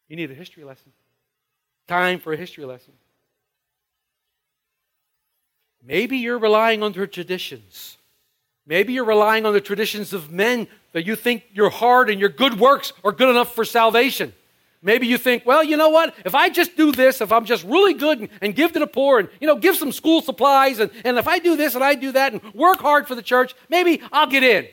You 0.10 0.16
need 0.16 0.32
a 0.32 0.34
history 0.34 0.64
lesson. 0.64 0.92
Time 1.88 2.20
for 2.20 2.34
a 2.34 2.38
history 2.38 2.66
lesson. 2.66 2.94
Maybe 5.88 6.18
you're 6.18 6.38
relying 6.38 6.84
on 6.84 6.94
your 6.94 7.08
traditions. 7.08 7.98
Maybe 8.66 8.92
you're 8.92 9.06
relying 9.06 9.46
on 9.46 9.54
the 9.54 9.62
traditions 9.62 10.12
of 10.12 10.30
men 10.30 10.68
that 10.92 11.06
you 11.06 11.16
think 11.16 11.46
your 11.54 11.70
hard 11.70 12.10
and 12.10 12.20
your 12.20 12.28
good 12.28 12.60
works 12.60 12.92
are 13.06 13.14
good 13.14 13.30
enough 13.30 13.56
for 13.56 13.64
salvation. 13.64 14.34
Maybe 14.82 15.08
you 15.08 15.18
think, 15.18 15.46
well, 15.46 15.64
you 15.64 15.78
know 15.78 15.88
what? 15.88 16.14
If 16.26 16.36
I 16.36 16.50
just 16.50 16.76
do 16.76 16.92
this, 16.92 17.22
if 17.22 17.32
I'm 17.32 17.46
just 17.46 17.64
really 17.64 17.94
good 17.94 18.20
and, 18.20 18.30
and 18.42 18.54
give 18.54 18.74
to 18.74 18.80
the 18.80 18.88
poor 18.88 19.20
and, 19.20 19.30
you 19.40 19.48
know, 19.48 19.56
give 19.56 19.78
some 19.78 19.94
school 19.94 20.22
supplies, 20.22 20.80
and, 20.80 20.92
and 21.06 21.18
if 21.18 21.26
I 21.26 21.40
do 21.40 21.56
this 21.56 21.74
and 21.74 21.84
I 21.84 21.96
do 21.96 22.12
that 22.12 22.34
and 22.34 22.54
work 22.54 22.80
hard 22.80 23.08
for 23.08 23.16
the 23.16 23.22
church, 23.22 23.56
maybe 23.70 24.02
I'll 24.12 24.28
get 24.28 24.44
in. 24.44 24.68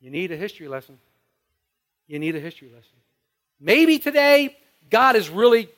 You 0.00 0.10
need 0.10 0.30
a 0.30 0.36
history 0.36 0.68
lesson. 0.68 0.98
You 2.06 2.20
need 2.20 2.36
a 2.36 2.40
history 2.40 2.68
lesson. 2.68 2.96
Maybe 3.60 3.98
today 3.98 4.56
God 4.88 5.16
has 5.16 5.28
really 5.28 5.68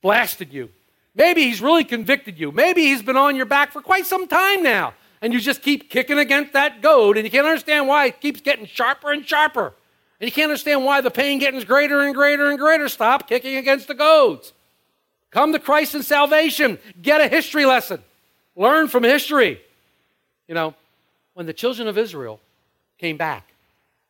blasted 0.00 0.54
you. 0.54 0.70
Maybe 1.14 1.44
He's 1.44 1.60
really 1.60 1.84
convicted 1.84 2.38
you. 2.38 2.52
Maybe 2.52 2.82
He's 2.82 3.02
been 3.02 3.16
on 3.16 3.36
your 3.36 3.46
back 3.46 3.72
for 3.72 3.82
quite 3.82 4.06
some 4.06 4.26
time 4.26 4.62
now. 4.62 4.94
And 5.20 5.32
you 5.32 5.40
just 5.40 5.62
keep 5.62 5.88
kicking 5.88 6.18
against 6.18 6.52
that 6.54 6.82
goad, 6.82 7.16
and 7.16 7.24
you 7.24 7.30
can't 7.30 7.46
understand 7.46 7.86
why 7.86 8.06
it 8.06 8.20
keeps 8.20 8.40
getting 8.40 8.66
sharper 8.66 9.12
and 9.12 9.26
sharper. 9.26 9.72
And 10.18 10.28
you 10.28 10.32
can't 10.32 10.50
understand 10.50 10.84
why 10.84 11.00
the 11.00 11.10
pain 11.10 11.38
getting 11.38 11.60
greater 11.60 12.00
and 12.00 12.14
greater 12.14 12.48
and 12.48 12.58
greater. 12.58 12.88
Stop 12.88 13.28
kicking 13.28 13.56
against 13.56 13.88
the 13.88 13.94
goads. 13.94 14.52
Come 15.30 15.52
to 15.52 15.58
Christ 15.58 15.94
in 15.94 16.02
salvation. 16.02 16.78
Get 17.00 17.20
a 17.20 17.28
history 17.28 17.66
lesson. 17.66 18.02
Learn 18.54 18.88
from 18.88 19.02
history. 19.04 19.60
You 20.48 20.54
know, 20.54 20.74
when 21.34 21.46
the 21.46 21.52
children 21.52 21.88
of 21.88 21.96
Israel 21.96 22.40
came 22.98 23.16
back, 23.16 23.48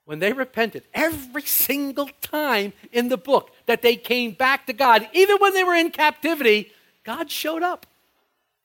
when 0.05 0.19
they 0.19 0.33
repented, 0.33 0.83
every 0.93 1.43
single 1.43 2.11
time 2.21 2.73
in 2.91 3.09
the 3.09 3.17
book 3.17 3.51
that 3.67 3.83
they 3.83 3.97
came 3.97 4.33
back 4.33 4.67
to 4.67 4.73
God, 4.73 5.09
even 5.13 5.37
when 5.39 5.55
they 5.55 5.63
were 5.63 5.75
in 5.75 5.91
captivity, 5.91 6.73
God 7.05 7.31
showed 7.31 7.63
up. 7.63 7.87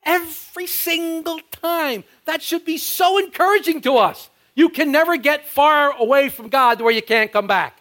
Every 0.04 0.68
single 0.68 1.40
time. 1.52 2.04
That 2.26 2.42
should 2.42 2.66
be 2.66 2.78
so 2.78 3.18
encouraging 3.18 3.82
to 3.82 3.98
us. 3.98 4.30
You 4.56 4.70
can 4.70 4.92
never 4.92 5.18
get 5.18 5.48
far 5.48 5.92
away 5.98 6.30
from 6.30 6.50
God 6.50 6.82
where 6.82 6.94
you 6.94 7.02
can't 7.02 7.32
come 7.32 7.48
back. 7.48 7.80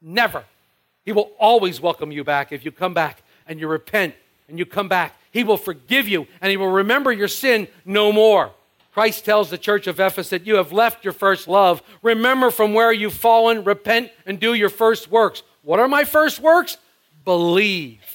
Never. 0.00 0.44
He 1.04 1.12
will 1.12 1.32
always 1.38 1.80
welcome 1.80 2.12
you 2.12 2.24
back 2.24 2.52
if 2.52 2.64
you 2.64 2.72
come 2.72 2.94
back 2.94 3.22
and 3.46 3.58
you 3.58 3.68
repent 3.68 4.14
and 4.48 4.58
you 4.58 4.66
come 4.66 4.88
back. 4.88 5.14
He 5.30 5.44
will 5.44 5.56
forgive 5.56 6.08
you 6.08 6.26
and 6.40 6.50
He 6.50 6.56
will 6.56 6.70
remember 6.70 7.12
your 7.12 7.28
sin 7.28 7.68
no 7.84 8.12
more. 8.12 8.52
Christ 8.92 9.24
tells 9.24 9.48
the 9.48 9.56
church 9.56 9.86
of 9.86 9.98
Ephesus 9.98 10.28
that 10.30 10.46
you 10.46 10.56
have 10.56 10.70
left 10.70 11.02
your 11.02 11.14
first 11.14 11.48
love. 11.48 11.82
Remember 12.02 12.50
from 12.50 12.74
where 12.74 12.92
you've 12.92 13.14
fallen, 13.14 13.64
repent, 13.64 14.10
and 14.26 14.38
do 14.38 14.52
your 14.52 14.68
first 14.68 15.10
works. 15.10 15.42
What 15.62 15.80
are 15.80 15.88
my 15.88 16.04
first 16.04 16.40
works? 16.40 16.76
Believe. 17.24 18.11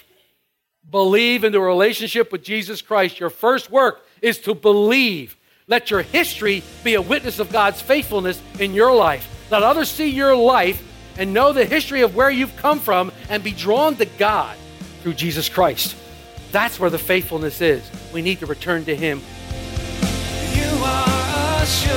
Believe 0.90 1.44
into 1.44 1.58
a 1.58 1.62
relationship 1.62 2.32
with 2.32 2.44
Jesus 2.44 2.82
Christ. 2.82 3.20
Your 3.20 3.30
first 3.30 3.70
work 3.70 4.06
is 4.22 4.40
to 4.40 4.56
believe. 4.56 5.36
Let 5.68 5.92
your 5.92 6.02
history 6.02 6.64
be 6.84 6.94
a 6.94 7.02
witness 7.02 7.40
of 7.40 7.52
God's 7.52 7.82
faithfulness 7.82 8.42
in 8.58 8.74
your 8.74 8.96
life. 8.96 9.28
Let 9.52 9.64
others 9.64 9.92
see 9.92 10.10
your 10.10 10.34
life 10.36 10.82
and 11.18 11.34
know 11.34 11.52
the 11.52 11.66
history 11.66 12.02
of 12.02 12.16
where 12.16 12.30
you've 12.30 12.56
come 12.56 12.80
from 12.80 13.12
and 13.30 13.44
be 13.44 13.52
drawn 13.52 13.98
to 13.98 14.06
God 14.06 14.56
through 15.02 15.16
Jesus 15.16 15.50
Christ. 15.50 15.96
That's 16.54 16.80
where 16.80 16.90
the 16.90 16.98
faithfulness 16.98 17.60
is. 17.60 17.84
We 18.14 18.22
need 18.22 18.40
to 18.40 18.46
return 18.46 18.86
to 18.86 18.96
Him. 18.96 19.22
You 20.54 20.70
are 20.84 21.62
a 21.62 21.66
sure 21.66 21.92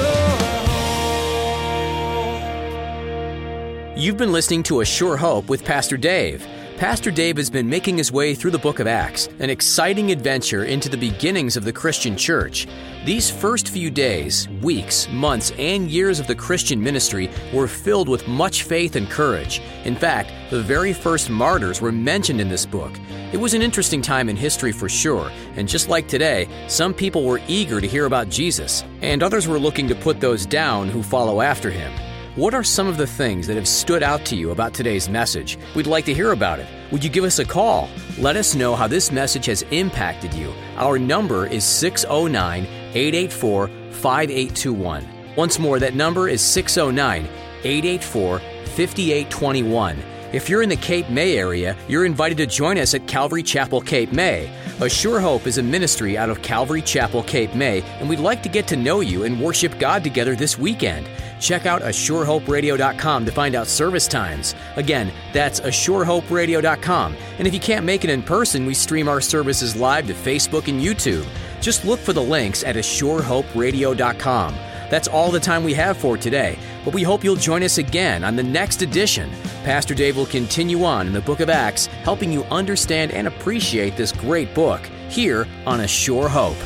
hope. 3.92 3.98
You've 3.98 4.16
been 4.16 4.32
listening 4.32 4.64
to 4.64 4.80
A 4.80 4.84
Sure 4.84 5.16
Hope 5.16 5.48
with 5.48 5.64
Pastor 5.64 5.96
Dave. 5.96 6.44
Pastor 6.80 7.10
Dave 7.10 7.36
has 7.36 7.50
been 7.50 7.68
making 7.68 7.98
his 7.98 8.10
way 8.10 8.34
through 8.34 8.52
the 8.52 8.58
book 8.58 8.78
of 8.78 8.86
Acts, 8.86 9.28
an 9.38 9.50
exciting 9.50 10.10
adventure 10.12 10.64
into 10.64 10.88
the 10.88 10.96
beginnings 10.96 11.58
of 11.58 11.66
the 11.66 11.72
Christian 11.74 12.16
church. 12.16 12.66
These 13.04 13.30
first 13.30 13.68
few 13.68 13.90
days, 13.90 14.48
weeks, 14.62 15.06
months, 15.10 15.52
and 15.58 15.90
years 15.90 16.18
of 16.18 16.26
the 16.26 16.34
Christian 16.34 16.82
ministry 16.82 17.28
were 17.52 17.68
filled 17.68 18.08
with 18.08 18.26
much 18.26 18.62
faith 18.62 18.96
and 18.96 19.10
courage. 19.10 19.60
In 19.84 19.94
fact, 19.94 20.32
the 20.48 20.62
very 20.62 20.94
first 20.94 21.28
martyrs 21.28 21.82
were 21.82 21.92
mentioned 21.92 22.40
in 22.40 22.48
this 22.48 22.64
book. 22.64 22.92
It 23.30 23.36
was 23.36 23.52
an 23.52 23.60
interesting 23.60 24.00
time 24.00 24.30
in 24.30 24.36
history 24.36 24.72
for 24.72 24.88
sure, 24.88 25.30
and 25.56 25.68
just 25.68 25.90
like 25.90 26.08
today, 26.08 26.48
some 26.66 26.94
people 26.94 27.24
were 27.24 27.42
eager 27.46 27.82
to 27.82 27.86
hear 27.86 28.06
about 28.06 28.30
Jesus, 28.30 28.84
and 29.02 29.22
others 29.22 29.46
were 29.46 29.58
looking 29.58 29.86
to 29.88 29.94
put 29.94 30.18
those 30.18 30.46
down 30.46 30.88
who 30.88 31.02
follow 31.02 31.42
after 31.42 31.70
him. 31.70 31.92
What 32.40 32.54
are 32.54 32.64
some 32.64 32.86
of 32.86 32.96
the 32.96 33.06
things 33.06 33.46
that 33.48 33.56
have 33.56 33.68
stood 33.68 34.02
out 34.02 34.24
to 34.24 34.34
you 34.34 34.50
about 34.50 34.72
today's 34.72 35.10
message? 35.10 35.58
We'd 35.74 35.86
like 35.86 36.06
to 36.06 36.14
hear 36.14 36.32
about 36.32 36.58
it. 36.58 36.66
Would 36.90 37.04
you 37.04 37.10
give 37.10 37.24
us 37.24 37.38
a 37.38 37.44
call? 37.44 37.90
Let 38.16 38.34
us 38.36 38.54
know 38.54 38.74
how 38.74 38.86
this 38.86 39.12
message 39.12 39.44
has 39.44 39.60
impacted 39.70 40.32
you. 40.32 40.50
Our 40.76 40.98
number 40.98 41.46
is 41.46 41.64
609 41.64 42.64
884 42.94 43.66
5821. 43.90 45.06
Once 45.36 45.58
more, 45.58 45.78
that 45.80 45.94
number 45.94 46.30
is 46.30 46.40
609 46.40 47.28
884 47.62 48.38
5821. 48.38 50.02
If 50.32 50.48
you're 50.48 50.62
in 50.62 50.70
the 50.70 50.76
Cape 50.76 51.10
May 51.10 51.36
area, 51.36 51.76
you're 51.88 52.06
invited 52.06 52.38
to 52.38 52.46
join 52.46 52.78
us 52.78 52.94
at 52.94 53.06
Calvary 53.06 53.42
Chapel, 53.42 53.82
Cape 53.82 54.12
May. 54.12 54.48
A 54.80 54.88
Sure 54.88 55.20
Hope 55.20 55.46
is 55.46 55.58
a 55.58 55.62
ministry 55.62 56.16
out 56.16 56.30
of 56.30 56.40
Calvary 56.40 56.80
Chapel, 56.80 57.22
Cape 57.22 57.54
May, 57.54 57.82
and 57.98 58.08
we'd 58.08 58.18
like 58.18 58.42
to 58.44 58.48
get 58.48 58.66
to 58.68 58.76
know 58.76 59.00
you 59.00 59.24
and 59.24 59.38
worship 59.38 59.78
God 59.78 60.02
together 60.02 60.34
this 60.34 60.56
weekend. 60.56 61.06
Check 61.40 61.66
out 61.66 61.82
ASureHopeRadio.com 61.82 63.26
to 63.26 63.32
find 63.32 63.54
out 63.54 63.66
service 63.66 64.06
times. 64.06 64.54
Again, 64.76 65.12
that's 65.32 65.60
ASureHopeRadio.com. 65.60 67.16
And 67.38 67.48
if 67.48 67.54
you 67.54 67.60
can't 67.60 67.84
make 67.84 68.04
it 68.04 68.10
in 68.10 68.22
person, 68.22 68.66
we 68.66 68.74
stream 68.74 69.08
our 69.08 69.20
services 69.20 69.74
live 69.74 70.06
to 70.06 70.14
Facebook 70.14 70.68
and 70.68 70.80
YouTube. 70.80 71.26
Just 71.60 71.84
look 71.84 71.98
for 71.98 72.12
the 72.12 72.22
links 72.22 72.62
at 72.62 72.76
ASureHopeRadio.com. 72.76 74.54
That's 74.90 75.08
all 75.08 75.30
the 75.30 75.40
time 75.40 75.62
we 75.62 75.72
have 75.74 75.96
for 75.96 76.16
today, 76.16 76.58
but 76.84 76.92
we 76.92 77.04
hope 77.04 77.22
you'll 77.22 77.36
join 77.36 77.62
us 77.62 77.78
again 77.78 78.24
on 78.24 78.34
the 78.34 78.42
next 78.42 78.82
edition. 78.82 79.30
Pastor 79.62 79.94
Dave 79.94 80.16
will 80.16 80.26
continue 80.26 80.82
on 80.82 81.06
in 81.06 81.12
the 81.12 81.20
book 81.20 81.38
of 81.38 81.48
Acts, 81.48 81.86
helping 81.86 82.32
you 82.32 82.42
understand 82.44 83.12
and 83.12 83.28
appreciate 83.28 83.96
this 83.96 84.10
great 84.10 84.52
book 84.52 84.80
here 85.08 85.46
on 85.64 85.80
A 85.80 85.86
Sure 85.86 86.28
Hope. 86.28 86.56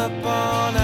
up 0.00 0.24
on 0.24 0.79